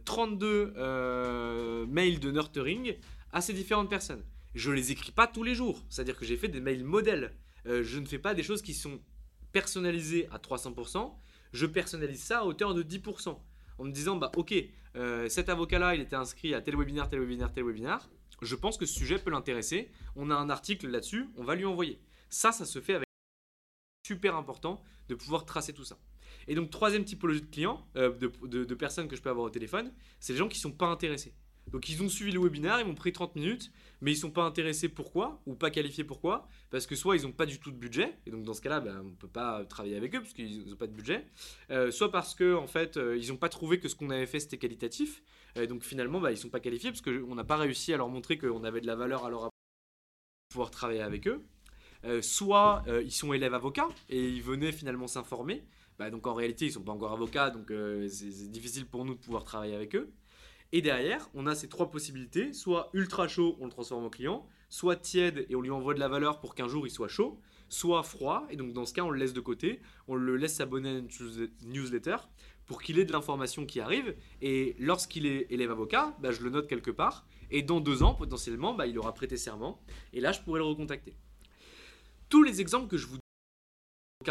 32 0.04 0.46
euh, 0.46 0.72
euh, 0.76 1.86
mails 1.86 2.20
de 2.20 2.30
nurturing 2.30 2.96
à 3.32 3.40
ces 3.40 3.52
différentes 3.52 3.90
personnes. 3.90 4.24
Je 4.54 4.70
les 4.70 4.92
écris 4.92 5.12
pas 5.12 5.26
tous 5.26 5.42
les 5.42 5.54
jours, 5.54 5.84
c'est-à-dire 5.88 6.16
que 6.16 6.24
j'ai 6.24 6.36
fait 6.36 6.48
des 6.48 6.60
mails 6.60 6.84
modèles. 6.84 7.34
Euh, 7.66 7.82
je 7.82 7.98
ne 7.98 8.06
fais 8.06 8.18
pas 8.18 8.34
des 8.34 8.42
choses 8.42 8.62
qui 8.62 8.74
sont 8.74 9.00
personnalisées 9.52 10.28
à 10.30 10.38
300%, 10.38 11.12
je 11.52 11.66
personnalise 11.66 12.22
ça 12.22 12.40
à 12.40 12.44
hauteur 12.44 12.74
de 12.74 12.82
10%. 12.82 13.38
En 13.78 13.84
me 13.84 13.92
disant, 13.92 14.16
bah 14.16 14.32
ok, 14.36 14.52
cet 15.28 15.48
avocat-là, 15.48 15.94
il 15.94 16.00
était 16.00 16.16
inscrit 16.16 16.52
à 16.52 16.60
tel 16.60 16.76
webinaire, 16.76 17.08
tel 17.08 17.20
webinaire, 17.20 17.52
tel 17.52 17.62
webinaire. 17.64 18.10
Je 18.42 18.56
pense 18.56 18.76
que 18.76 18.86
ce 18.86 18.94
sujet 18.94 19.18
peut 19.18 19.30
l'intéresser. 19.30 19.88
On 20.16 20.30
a 20.32 20.34
un 20.34 20.50
article 20.50 20.88
là-dessus, 20.88 21.28
on 21.36 21.44
va 21.44 21.54
lui 21.54 21.64
envoyer. 21.64 22.00
Ça, 22.28 22.50
ça 22.50 22.64
se 22.64 22.80
fait 22.80 22.94
avec 22.94 23.06
super 24.04 24.34
important 24.34 24.82
de 25.08 25.14
pouvoir 25.14 25.44
tracer 25.44 25.72
tout 25.72 25.84
ça. 25.84 25.96
Et 26.48 26.54
donc, 26.54 26.70
troisième 26.70 27.04
typologie 27.04 27.42
de 27.42 27.46
clients, 27.46 27.86
euh, 27.96 28.10
de, 28.18 28.74
personnes 28.74 29.06
que 29.06 29.14
je 29.14 29.22
peux 29.22 29.28
avoir 29.28 29.46
au 29.46 29.50
téléphone, 29.50 29.92
c'est 30.18 30.32
les 30.32 30.38
gens 30.38 30.48
qui 30.48 30.56
ne 30.56 30.62
sont 30.62 30.72
pas 30.72 30.86
intéressés. 30.86 31.34
Donc, 31.70 31.90
ils 31.90 32.02
ont 32.02 32.08
suivi 32.08 32.32
le 32.32 32.40
webinaire, 32.40 32.80
ils 32.80 32.86
m'ont 32.86 32.94
pris 32.94 33.12
30 33.12 33.36
minutes, 33.36 33.70
mais 34.00 34.12
ils 34.12 34.14
ne 34.14 34.20
sont 34.20 34.30
pas 34.30 34.44
intéressés 34.44 34.88
pourquoi 34.88 35.42
Ou 35.44 35.54
pas 35.54 35.70
qualifiés 35.70 36.04
pourquoi 36.04 36.48
Parce 36.70 36.86
que 36.86 36.96
soit 36.96 37.16
ils 37.16 37.24
n'ont 37.24 37.32
pas 37.32 37.44
du 37.44 37.60
tout 37.60 37.70
de 37.70 37.76
budget, 37.76 38.16
et 38.24 38.30
donc 38.30 38.44
dans 38.44 38.54
ce 38.54 38.62
cas-là, 38.62 38.80
ben, 38.80 39.02
on 39.02 39.10
ne 39.10 39.14
peut 39.14 39.28
pas 39.28 39.66
travailler 39.66 39.96
avec 39.96 40.14
eux 40.14 40.20
parce 40.20 40.32
qu'ils 40.32 40.64
n'ont 40.64 40.76
pas 40.76 40.86
de 40.86 40.92
budget. 40.92 41.26
Euh, 41.70 41.90
soit 41.90 42.10
parce 42.10 42.34
que 42.34 42.54
en 42.54 42.66
fait, 42.66 42.96
euh, 42.96 43.18
ils 43.18 43.28
n'ont 43.28 43.36
pas 43.36 43.50
trouvé 43.50 43.78
que 43.78 43.88
ce 43.88 43.94
qu'on 43.94 44.08
avait 44.08 44.26
fait 44.26 44.40
c'était 44.40 44.56
qualitatif. 44.56 45.22
donc 45.68 45.82
finalement, 45.82 46.20
ben, 46.20 46.30
ils 46.30 46.34
ne 46.34 46.38
sont 46.38 46.48
pas 46.48 46.60
qualifiés 46.60 46.90
parce 46.90 47.02
qu'on 47.02 47.34
n'a 47.34 47.44
pas 47.44 47.56
réussi 47.56 47.92
à 47.92 47.98
leur 47.98 48.08
montrer 48.08 48.38
qu'on 48.38 48.64
avait 48.64 48.80
de 48.80 48.86
la 48.86 48.96
valeur 48.96 49.26
à 49.26 49.30
leur 49.30 49.50
pouvoir 50.48 50.70
travailler 50.70 51.02
avec 51.02 51.28
eux. 51.28 51.44
soit 52.22 52.84
ils 53.04 53.12
sont 53.12 53.34
élèves 53.34 53.52
avocats 53.52 53.88
et 54.08 54.26
ils 54.26 54.42
venaient 54.42 54.72
finalement 54.72 55.06
s'informer. 55.06 55.66
Bah, 55.98 56.10
donc 56.10 56.26
en 56.26 56.34
réalité, 56.34 56.66
ils 56.66 56.72
sont 56.72 56.82
pas 56.82 56.92
encore 56.92 57.12
avocats, 57.12 57.50
donc 57.50 57.70
euh, 57.70 58.06
c'est 58.08 58.50
difficile 58.50 58.86
pour 58.86 59.04
nous 59.04 59.14
de 59.14 59.18
pouvoir 59.18 59.44
travailler 59.44 59.74
avec 59.74 59.96
eux. 59.96 60.10
Et 60.72 60.82
derrière, 60.82 61.28
on 61.34 61.46
a 61.46 61.54
ces 61.54 61.68
trois 61.68 61.90
possibilités. 61.90 62.52
Soit 62.52 62.90
ultra 62.92 63.26
chaud, 63.26 63.56
on 63.60 63.64
le 63.64 63.70
transforme 63.70 64.04
en 64.04 64.10
client, 64.10 64.46
soit 64.68 64.96
tiède 64.96 65.46
et 65.48 65.56
on 65.56 65.60
lui 65.60 65.70
envoie 65.70 65.94
de 65.94 66.00
la 66.00 66.08
valeur 66.08 66.40
pour 66.40 66.54
qu'un 66.54 66.68
jour 66.68 66.86
il 66.86 66.90
soit 66.90 67.08
chaud, 67.08 67.40
soit 67.68 68.02
froid, 68.02 68.46
et 68.50 68.56
donc 68.56 68.72
dans 68.72 68.84
ce 68.84 68.94
cas, 68.94 69.02
on 69.02 69.10
le 69.10 69.18
laisse 69.18 69.32
de 69.32 69.40
côté, 69.40 69.80
on 70.06 70.14
le 70.14 70.36
laisse 70.36 70.54
s'abonner 70.54 70.90
à 70.90 70.98
une 70.98 71.08
newsletter 71.64 72.16
pour 72.66 72.82
qu'il 72.82 72.98
ait 72.98 73.04
de 73.06 73.12
l'information 73.12 73.64
qui 73.64 73.80
arrive, 73.80 74.14
et 74.42 74.76
lorsqu'il 74.78 75.24
est 75.24 75.46
élève 75.50 75.70
avocat, 75.70 76.14
bah, 76.20 76.32
je 76.32 76.42
le 76.42 76.50
note 76.50 76.68
quelque 76.68 76.90
part, 76.90 77.26
et 77.50 77.62
dans 77.62 77.80
deux 77.80 78.02
ans, 78.02 78.14
potentiellement, 78.14 78.74
bah, 78.74 78.86
il 78.86 78.98
aura 78.98 79.14
prêté 79.14 79.38
serment, 79.38 79.80
et 80.12 80.20
là, 80.20 80.32
je 80.32 80.40
pourrai 80.40 80.58
le 80.58 80.66
recontacter. 80.66 81.16
Tous 82.28 82.42
les 82.42 82.60
exemples 82.60 82.88
que 82.88 82.98
je 82.98 83.06
vous 83.06 83.18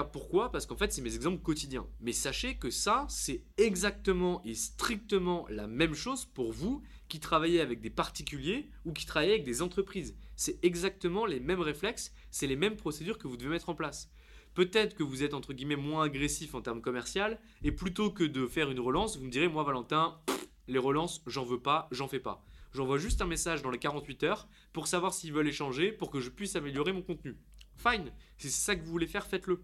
pourquoi? 0.04 0.52
Parce 0.52 0.66
qu'en 0.66 0.76
fait, 0.76 0.92
c'est 0.92 1.02
mes 1.02 1.16
exemples 1.16 1.42
quotidiens. 1.42 1.88
Mais 2.02 2.12
sachez 2.12 2.56
que 2.56 2.70
ça, 2.70 3.06
c'est 3.10 3.44
exactement 3.58 4.42
et 4.44 4.54
strictement 4.54 5.46
la 5.50 5.68
même 5.68 5.94
chose 5.94 6.26
pour 6.26 6.52
vous 6.52 6.82
qui 7.08 7.20
travaillez 7.20 7.62
avec 7.62 7.82
des 7.82 7.90
particuliers 7.90 8.70
ou 8.86 8.94
qui 8.94 9.06
travaillez 9.06 9.34
avec 9.34 9.44
des 9.44 9.62
entreprises. 9.62 10.16
C'est 10.36 10.64
exactement 10.64 11.26
les 11.26 11.40
mêmes 11.40 11.62
réflexes, 11.62 12.14
c'est 12.32 12.48
les 12.48 12.56
mêmes 12.56 12.76
procédures 12.76 13.18
que 13.18 13.28
vous 13.28 13.38
devez 13.38 13.50
mettre 13.50 13.70
en 13.70 13.76
place. 13.76 14.12
Peut-être 14.54 14.96
que 14.96 15.04
vous 15.04 15.24
êtes 15.24 15.34
entre 15.34 15.54
guillemets 15.54 15.76
moins 15.76 16.04
agressif 16.04 16.56
en 16.56 16.62
termes 16.62 16.82
commercial 16.82 17.40
et 17.64 17.72
plutôt 17.72 18.12
que 18.12 18.24
de 18.24 18.48
faire 18.48 18.72
une 18.72 18.80
relance, 18.80 19.18
vous 19.18 19.26
me 19.26 19.32
direz 19.32 19.48
moi 19.48 19.64
Valentin, 19.64 20.20
les 20.68 20.80
relances, 20.80 21.22
j'en 21.28 21.46
veux 21.46 21.62
pas, 21.62 21.88
j'en 21.92 22.08
fais 22.08 22.20
pas. 22.20 22.44
J'envoie 22.74 22.98
juste 22.98 23.22
un 23.22 23.28
message 23.28 23.62
dans 23.62 23.72
les 23.72 23.80
48 23.80 24.24
heures 24.24 24.50
pour 24.74 24.88
savoir 24.88 25.14
s'ils 25.14 25.32
veulent 25.32 25.48
échanger 25.48 25.92
pour 25.92 26.12
que 26.12 26.20
je 26.20 26.30
puisse 26.30 26.56
améliorer 26.56 26.92
mon 26.92 27.02
contenu. 27.02 27.38
Fine, 27.78 28.12
si 28.38 28.50
c'est 28.50 28.66
ça 28.66 28.76
que 28.76 28.84
vous 28.84 28.92
voulez 28.92 29.08
faire, 29.08 29.26
faites-le. 29.26 29.64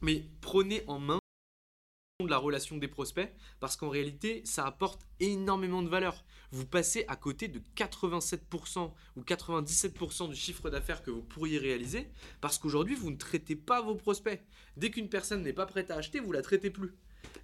Mais 0.00 0.24
prenez 0.40 0.82
en 0.86 0.98
main 0.98 1.18
la 2.20 2.38
relation 2.38 2.76
des 2.76 2.88
prospects 2.88 3.32
parce 3.60 3.76
qu'en 3.76 3.88
réalité, 3.88 4.42
ça 4.44 4.66
apporte 4.66 5.06
énormément 5.20 5.82
de 5.82 5.88
valeur. 5.88 6.24
Vous 6.52 6.66
passez 6.66 7.04
à 7.08 7.16
côté 7.16 7.48
de 7.48 7.60
87% 7.76 8.92
ou 9.16 9.22
97% 9.22 10.28
du 10.28 10.36
chiffre 10.36 10.70
d'affaires 10.70 11.02
que 11.02 11.10
vous 11.10 11.22
pourriez 11.22 11.58
réaliser 11.58 12.08
parce 12.40 12.58
qu'aujourd'hui, 12.58 12.94
vous 12.94 13.10
ne 13.10 13.16
traitez 13.16 13.56
pas 13.56 13.82
vos 13.82 13.96
prospects. 13.96 14.40
Dès 14.76 14.90
qu'une 14.90 15.08
personne 15.08 15.42
n'est 15.42 15.52
pas 15.52 15.66
prête 15.66 15.90
à 15.90 15.96
acheter, 15.96 16.20
vous 16.20 16.32
la 16.32 16.42
traitez 16.42 16.70
plus. 16.70 16.94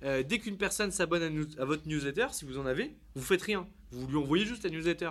Euh, 0.03 0.23
dès 0.23 0.39
qu'une 0.39 0.57
personne 0.57 0.91
s'abonne 0.91 1.47
à, 1.59 1.65
votre 1.65 1.87
newsletter, 1.87 2.29
si 2.33 2.45
vous 2.45 2.59
en 2.59 2.67
avez, 2.67 2.97
vous 3.15 3.23
faites 3.23 3.43
rien. 3.43 3.69
Vous 3.93 4.07
lui 4.07 4.17
envoyez 4.17 4.47
juste 4.47 4.65
la 4.65 4.71
newsletter. 4.71 5.11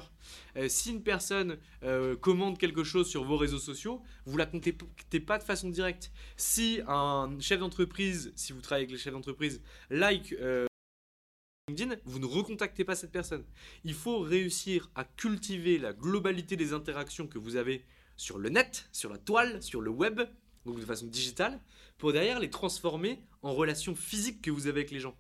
Euh, 0.55 0.67
si 0.69 0.91
une 0.91 1.03
personne 1.03 1.57
euh, 1.83 2.15
commande 2.15 2.57
quelque 2.57 2.83
chose 2.83 3.07
sur 3.07 3.23
vos 3.23 3.37
réseaux 3.37 3.59
sociaux, 3.59 4.01
vous 4.25 4.37
la 4.37 4.45
contactez 4.45 5.19
pas 5.19 5.37
de 5.37 5.43
façon 5.43 5.69
directe. 5.69 6.11
Si 6.37 6.81
un 6.87 7.37
chef 7.39 7.59
d'entreprise, 7.59 8.31
si 8.35 8.53
vous 8.53 8.61
travaillez 8.61 8.85
avec 8.85 8.93
les 8.93 9.01
chefs 9.01 9.13
d'entreprise, 9.13 9.61
like 9.89 10.33
LinkedIn, 11.69 11.97
vous 12.05 12.19
ne 12.19 12.25
recontactez 12.25 12.83
pas 12.83 12.95
cette 12.95 13.11
personne. 13.11 13.43
Il 13.83 13.93
faut 13.93 14.19
réussir 14.19 14.89
à 14.95 15.03
cultiver 15.03 15.77
la 15.77 15.93
globalité 15.93 16.55
des 16.55 16.73
interactions 16.73 17.27
que 17.27 17.37
vous 17.37 17.57
avez 17.57 17.85
sur 18.15 18.37
le 18.37 18.49
net, 18.49 18.89
sur 18.91 19.09
la 19.09 19.17
toile, 19.17 19.61
sur 19.61 19.81
le 19.81 19.89
web, 19.89 20.21
donc 20.65 20.79
de 20.79 20.85
façon 20.85 21.07
digitale, 21.07 21.59
pour 21.97 22.13
derrière 22.13 22.39
les 22.39 22.49
transformer 22.49 23.19
en 23.41 23.53
relations 23.53 23.95
physiques 23.95 24.41
que 24.41 24.51
vous 24.51 24.67
avez 24.67 24.81
avec 24.81 24.91
les 24.91 24.99
gens. 24.99 25.15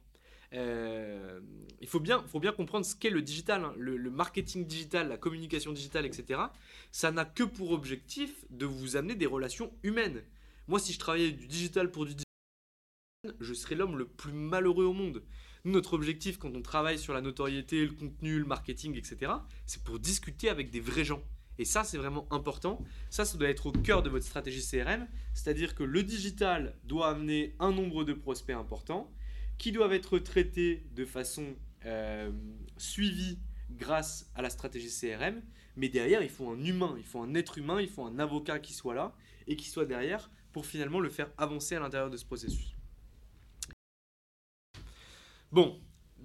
euh, 0.53 1.39
il 1.81 1.87
faut 1.87 1.99
bien, 1.99 2.23
faut 2.23 2.39
bien 2.39 2.51
comprendre 2.51 2.85
ce 2.85 2.95
qu'est 2.95 3.09
le 3.09 3.21
digital, 3.21 3.63
hein. 3.63 3.73
le, 3.77 4.09
marketing 4.09 4.65
digital, 4.65 5.07
la 5.07 5.17
communication 5.17 5.71
digitale, 5.71 6.05
etc. 6.05 6.41
Ça 6.91 7.11
n'a 7.11 7.25
que 7.25 7.43
pour 7.43 7.71
objectif 7.71 8.45
de 8.49 8.65
vous 8.65 8.95
amener 8.95 9.15
des 9.15 9.27
relations 9.27 9.71
humaines. 9.83 10.23
Moi, 10.67 10.79
si 10.79 10.93
je 10.93 10.99
travaillais 10.99 11.31
du 11.31 11.47
digital 11.47 11.91
pour 11.91 12.05
du 12.05 12.13
digital, 12.13 12.25
je 13.39 13.53
serais 13.53 13.75
l'homme 13.75 13.97
le 13.97 14.07
plus 14.07 14.33
malheureux 14.33 14.85
au 14.85 14.93
monde. 14.93 15.23
Notre 15.65 15.93
objectif 15.93 16.37
quand 16.37 16.55
on 16.55 16.61
travaille 16.61 16.97
sur 16.97 17.13
la 17.13 17.21
notoriété, 17.21 17.85
le 17.85 17.93
contenu, 17.93 18.39
le 18.39 18.45
marketing, 18.45 18.95
etc., 18.95 19.31
c'est 19.65 19.83
pour 19.83 19.99
discuter 19.99 20.49
avec 20.49 20.71
des 20.71 20.79
vrais 20.79 21.03
gens. 21.03 21.21
Et 21.59 21.65
ça, 21.65 21.83
c'est 21.83 21.97
vraiment 21.97 22.25
important. 22.31 22.81
Ça, 23.09 23.25
ça 23.25 23.37
doit 23.37 23.49
être 23.49 23.65
au 23.65 23.71
cœur 23.73 24.01
de 24.01 24.09
votre 24.09 24.25
stratégie 24.25 24.65
CRM. 24.65 25.07
C'est-à-dire 25.33 25.75
que 25.75 25.83
le 25.83 26.03
digital 26.03 26.73
doit 26.85 27.09
amener 27.09 27.53
un 27.59 27.73
nombre 27.73 28.05
de 28.05 28.13
prospects 28.13 28.55
importants 28.55 29.11
qui 29.57 29.73
doivent 29.73 29.91
être 29.91 30.19
traités 30.19 30.87
de 30.95 31.03
façon 31.03 31.57
euh, 31.85 32.31
suivie 32.77 33.39
grâce 33.71 34.31
à 34.35 34.41
la 34.41 34.49
stratégie 34.49 34.89
CRM. 34.89 35.41
Mais 35.75 35.89
derrière, 35.89 36.23
il 36.23 36.29
faut 36.29 36.49
un 36.49 36.63
humain, 36.63 36.95
il 36.97 37.03
faut 37.03 37.21
un 37.21 37.35
être 37.35 37.57
humain, 37.57 37.81
il 37.81 37.89
faut 37.89 38.05
un 38.05 38.19
avocat 38.19 38.59
qui 38.59 38.73
soit 38.73 38.95
là 38.95 39.13
et 39.45 39.57
qui 39.57 39.69
soit 39.69 39.85
derrière 39.85 40.31
pour 40.53 40.65
finalement 40.65 41.01
le 41.01 41.09
faire 41.09 41.29
avancer 41.37 41.75
à 41.75 41.81
l'intérieur 41.81 42.09
de 42.09 42.15
ce 42.15 42.25
processus. 42.25 42.73
Bon, 45.51 45.81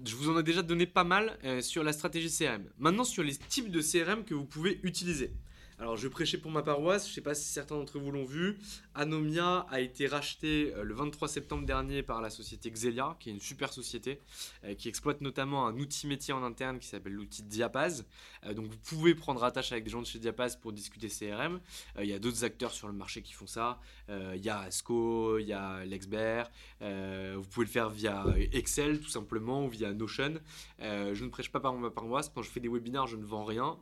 je 0.07 0.15
vous 0.15 0.29
en 0.29 0.39
ai 0.39 0.43
déjà 0.43 0.61
donné 0.61 0.85
pas 0.85 1.03
mal 1.03 1.37
euh, 1.43 1.61
sur 1.61 1.83
la 1.83 1.93
stratégie 1.93 2.29
CRM. 2.29 2.65
Maintenant 2.77 3.03
sur 3.03 3.23
les 3.23 3.35
types 3.35 3.71
de 3.71 3.81
CRM 3.81 4.23
que 4.23 4.33
vous 4.33 4.45
pouvez 4.45 4.79
utiliser. 4.83 5.31
Alors, 5.77 5.97
je 5.97 6.07
prêchais 6.07 6.37
pour 6.37 6.51
ma 6.51 6.63
paroisse, 6.63 7.03
je 7.05 7.11
ne 7.11 7.15
sais 7.15 7.21
pas 7.21 7.35
si 7.35 7.49
certains 7.49 7.75
d'entre 7.75 7.99
vous 7.99 8.09
l'ont 8.09 8.23
vu. 8.23 8.57
Anomia 8.93 9.65
a 9.69 9.81
été 9.81 10.07
racheté 10.07 10.73
euh, 10.73 10.83
le 10.83 10.93
23 10.93 11.27
septembre 11.27 11.65
dernier 11.65 12.01
par 12.01 12.21
la 12.21 12.29
société 12.29 12.71
Xelia, 12.71 13.17
qui 13.19 13.29
est 13.29 13.33
une 13.33 13.41
super 13.41 13.73
société, 13.73 14.21
euh, 14.63 14.73
qui 14.73 14.87
exploite 14.87 15.19
notamment 15.19 15.67
un 15.67 15.77
outil 15.77 16.07
métier 16.07 16.33
en 16.33 16.43
interne 16.43 16.79
qui 16.79 16.87
s'appelle 16.87 17.11
l'outil 17.11 17.43
Diapaz. 17.43 18.05
Euh, 18.45 18.53
donc, 18.53 18.67
vous 18.67 18.77
pouvez 18.77 19.15
prendre 19.15 19.43
attache 19.43 19.73
avec 19.73 19.83
des 19.83 19.89
gens 19.89 20.01
de 20.01 20.07
chez 20.07 20.17
Diapaz 20.17 20.55
pour 20.55 20.71
discuter 20.71 21.09
CRM. 21.09 21.59
Il 21.99 22.07
y 22.07 22.13
a 22.13 22.19
d'autres 22.19 22.45
acteurs 22.45 22.71
sur 22.71 22.87
le 22.87 22.93
marché 22.93 23.21
qui 23.21 23.33
font 23.33 23.47
ça. 23.47 23.79
Il 24.09 24.41
y 24.41 24.49
a 24.49 24.59
Asco, 24.59 25.39
il 25.39 25.47
y 25.47 25.53
a 25.53 25.83
Lexbert. 25.83 26.49
vous 26.79 27.47
pouvez 27.51 27.65
le 27.65 27.71
faire 27.71 27.89
via 27.89 28.25
Excel, 28.53 29.01
tout 29.01 29.09
simplement, 29.09 29.65
ou 29.65 29.69
via 29.69 29.93
Notion. 29.93 30.35
je 30.79 31.23
ne 31.23 31.29
prêche 31.29 31.51
pas 31.51 31.59
par 31.59 31.73
ma 31.73 31.89
paroisse. 31.91 32.31
Quand 32.33 32.41
je 32.41 32.49
fais 32.49 32.59
des 32.59 32.69
webinaires, 32.69 33.07
je 33.07 33.17
ne 33.17 33.25
vends 33.25 33.45
rien 33.45 33.77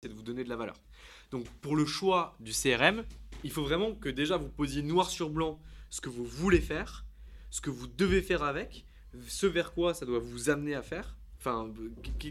c'est 0.00 0.08
de 0.08 0.14
vous 0.14 0.22
donner 0.22 0.44
de 0.44 0.48
la 0.48 0.56
valeur. 0.56 0.76
Donc 1.30 1.48
pour 1.60 1.74
le 1.74 1.84
choix 1.84 2.36
du 2.38 2.52
CRM, 2.52 3.04
il 3.42 3.50
faut 3.50 3.64
vraiment 3.64 3.94
que 3.94 4.08
déjà 4.08 4.36
vous 4.36 4.48
posiez 4.48 4.82
noir 4.82 5.10
sur 5.10 5.28
blanc 5.28 5.60
ce 5.90 6.00
que 6.00 6.08
vous 6.08 6.24
voulez 6.24 6.60
faire, 6.60 7.04
ce 7.50 7.60
que 7.60 7.70
vous 7.70 7.88
devez 7.88 8.22
faire 8.22 8.44
avec, 8.44 8.84
ce 9.26 9.46
vers 9.46 9.72
quoi 9.72 9.94
ça 9.94 10.06
doit 10.06 10.20
vous 10.20 10.50
amener 10.50 10.74
à 10.74 10.82
faire. 10.82 11.16
Enfin, 11.40 11.72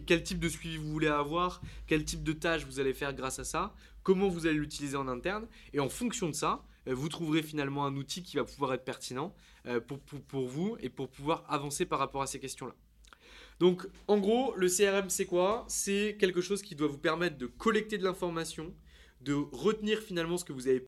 quel 0.06 0.23
type 0.23 0.39
de 0.39 0.49
suivi 0.49 0.77
vous 0.77 0.91
voulez 0.91 1.08
avoir, 1.08 1.62
quel 1.88 2.03
type 2.03 2.23
de 2.23 2.34
tâches 2.34 2.65
vous 2.65 2.80
allez 2.80 2.93
faire 2.93 3.13
grâce 3.13 3.39
à 3.39 3.45
ça, 3.45 3.73
comment 4.03 4.27
vous 4.27 4.47
allez 4.47 4.58
l'utiliser 4.58 4.97
en 4.97 5.08
interne. 5.08 5.47
Et 5.73 5.80
en 5.80 5.89
fonction 5.89 6.27
de 6.27 6.36
ça, 6.36 6.63
euh, 6.88 6.93
vous 6.93 7.08
trouverez 7.08 7.41
finalement 7.41 7.86
un 7.86 7.95
outil 7.95 8.21
qui 8.21 8.36
va 8.36 8.43
pouvoir 8.43 8.73
être 8.73 8.84
pertinent 8.84 9.34
euh, 9.65 9.80
pour 9.80 10.47
vous 10.47 10.77
et 10.82 10.89
pour 10.89 11.10
pouvoir 11.10 11.45
avancer 11.47 11.86
par 11.86 11.99
rapport 11.99 12.21
à 12.21 12.27
ces 12.27 12.39
questions-là. 12.39 12.75
Donc, 13.59 13.87
en 14.07 14.19
gros, 14.19 14.53
le 14.55 14.67
CRM, 14.69 15.09
c'est 15.09 15.25
quoi? 15.25 15.65
C'est 15.67 16.15
quelque 16.19 16.41
chose 16.41 16.61
qui 16.61 16.75
doit 16.75 16.87
vous 16.87 16.99
permettre 16.99 17.37
de 17.37 17.47
collecter 17.47 17.97
de 17.97 18.03
l'information, 18.03 18.73
de 19.21 19.33
retenir 19.33 19.99
finalement 19.99 20.37
ce 20.37 20.45
que 20.45 20.53
vous 20.53 20.67
avez 20.67 20.85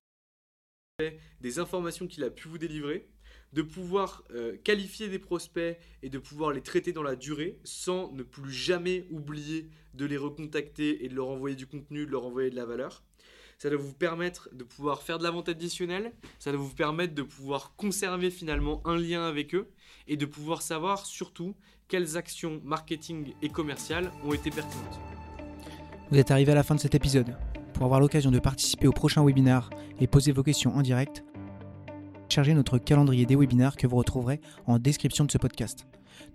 fait, 0.99 1.19
des 1.41 1.60
informations 1.60 2.08
qu'il 2.08 2.23
a 2.23 2.29
pu 2.29 2.47
vous 2.47 2.60
délivrer, 2.60 3.10
de 3.53 3.63
pouvoir 3.63 4.23
euh, 4.32 4.58
qualifier 4.63 5.10
des 5.10 5.17
prospects 5.17 5.77
et 6.03 6.10
de 6.10 6.19
pouvoir 6.19 6.51
les 6.51 6.62
traiter 6.62 6.91
dans 6.91 7.01
la 7.01 7.15
durée 7.15 7.60
sans 7.63 8.12
ne 8.12 8.21
plus 8.21 8.51
jamais 8.51 9.08
oublier 9.10 9.69
de 9.95 10.05
les 10.05 10.17
recontacter 10.17 11.03
et 11.03 11.10
de 11.10 11.15
leur 11.15 11.29
envoyer 11.29 11.55
du 11.55 11.65
contenu, 11.65 12.05
de 12.05 12.12
leur 12.12 12.25
envoyer 12.25 12.51
de 12.51 12.55
la 12.55 12.65
valeur. 12.65 13.03
Ça 13.60 13.69
doit 13.69 13.78
vous 13.78 13.93
permettre 13.93 14.48
de 14.54 14.63
pouvoir 14.63 15.02
faire 15.02 15.19
de 15.19 15.24
la 15.26 15.32
vente 15.32 15.50
additionnelle, 15.50 16.13
ça 16.39 16.54
doit 16.54 16.62
vous 16.62 16.74
permettre 16.74 17.13
de 17.13 17.24
pouvoir 17.24 17.76
conserver 17.76 18.32
finalement 18.32 18.82
un 18.86 18.95
lien 18.95 19.28
avec 19.28 19.54
eux 19.54 19.67
et 20.08 20.15
de 20.15 20.26
pouvoir 20.26 20.62
savoir 20.62 21.06
surtout 21.06 21.54
quelles 21.89 22.15
actions 22.15 22.62
marketing 22.63 23.34
et 23.41 23.50
commerciales 23.50 24.13
ont 24.24 24.32
été 24.32 24.50
pertinentes. 24.50 25.00
Vous 26.10 26.17
êtes 26.17 26.32
arrivé 26.32 26.54
à 26.54 26.56
la 26.56 26.63
fin 26.63 26.74
de 26.74 26.80
cet 26.80 26.95
épisode. 26.95 27.36
Pour 27.74 27.84
avoir 27.84 28.00
l'occasion 28.00 28.32
de 28.32 28.39
participer 28.39 28.88
au 28.88 28.93
prochain 28.93 29.26
webinar 29.26 29.69
et 30.00 30.08
poser 30.08 30.32
vos 30.32 30.43
questions 30.43 30.74
en 30.74 30.82
direct, 30.82 31.26
chargez 32.30 32.54
notre 32.54 32.78
calendrier 32.78 33.26
des 33.26 33.36
webinaires 33.36 33.76
que 33.76 33.88
vous 33.88 33.98
retrouverez 33.98 34.39
en 34.67 34.80
description 34.80 35.26
de 35.26 35.32
ce 35.32 35.38
podcast. 35.38 35.86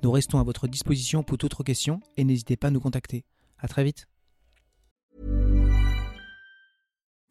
Nous 0.02 0.12
restons 0.12 0.40
à 0.40 0.42
votre 0.42 0.68
disposition 0.68 1.22
pour 1.22 1.38
toutes 1.38 1.64
questions 1.64 2.00
et 2.18 2.24
n'hésitez 2.24 2.58
pas 2.58 2.66
à 2.66 2.70
nous 2.70 2.80
contacter. 2.80 3.24
À 3.58 3.66
très 3.66 3.82
vite. 3.82 4.06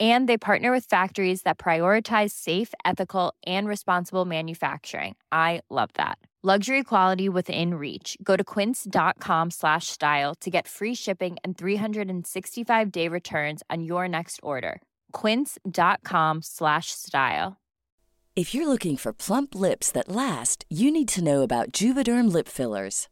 And 0.00 0.26
they 0.28 0.38
partner 0.38 0.72
with 0.72 0.86
factories 0.86 1.42
that 1.42 1.58
prioritize 1.58 2.30
safe, 2.30 2.72
ethical, 2.86 3.34
and 3.44 3.68
responsible 3.68 4.24
manufacturing. 4.24 5.16
I 5.30 5.60
love 5.68 5.90
that. 5.94 6.16
Luxury 6.42 6.82
quality 6.82 7.28
within 7.28 7.74
reach. 7.74 8.16
Go 8.22 8.34
to 8.34 8.42
quince.com 8.42 9.50
slash 9.50 9.88
style 9.88 10.34
to 10.36 10.48
get 10.48 10.66
free 10.66 10.94
shipping 10.94 11.36
and 11.44 11.58
365 11.58 12.90
day 12.90 13.08
returns 13.08 13.62
on 13.68 13.82
your 13.82 14.08
next 14.08 14.40
order. 14.42 14.80
Quince.com 15.12 16.40
slash 16.40 16.92
style. 16.92 17.58
If 18.36 18.54
you're 18.54 18.68
looking 18.68 18.96
for 18.96 19.12
plump 19.12 19.54
lips 19.54 19.92
that 19.92 20.08
last, 20.08 20.64
you 20.70 20.90
need 20.90 21.08
to 21.08 21.22
know 21.22 21.42
about 21.42 21.72
Juvederm 21.72 22.32
lip 22.32 22.48
fillers. 22.48 23.08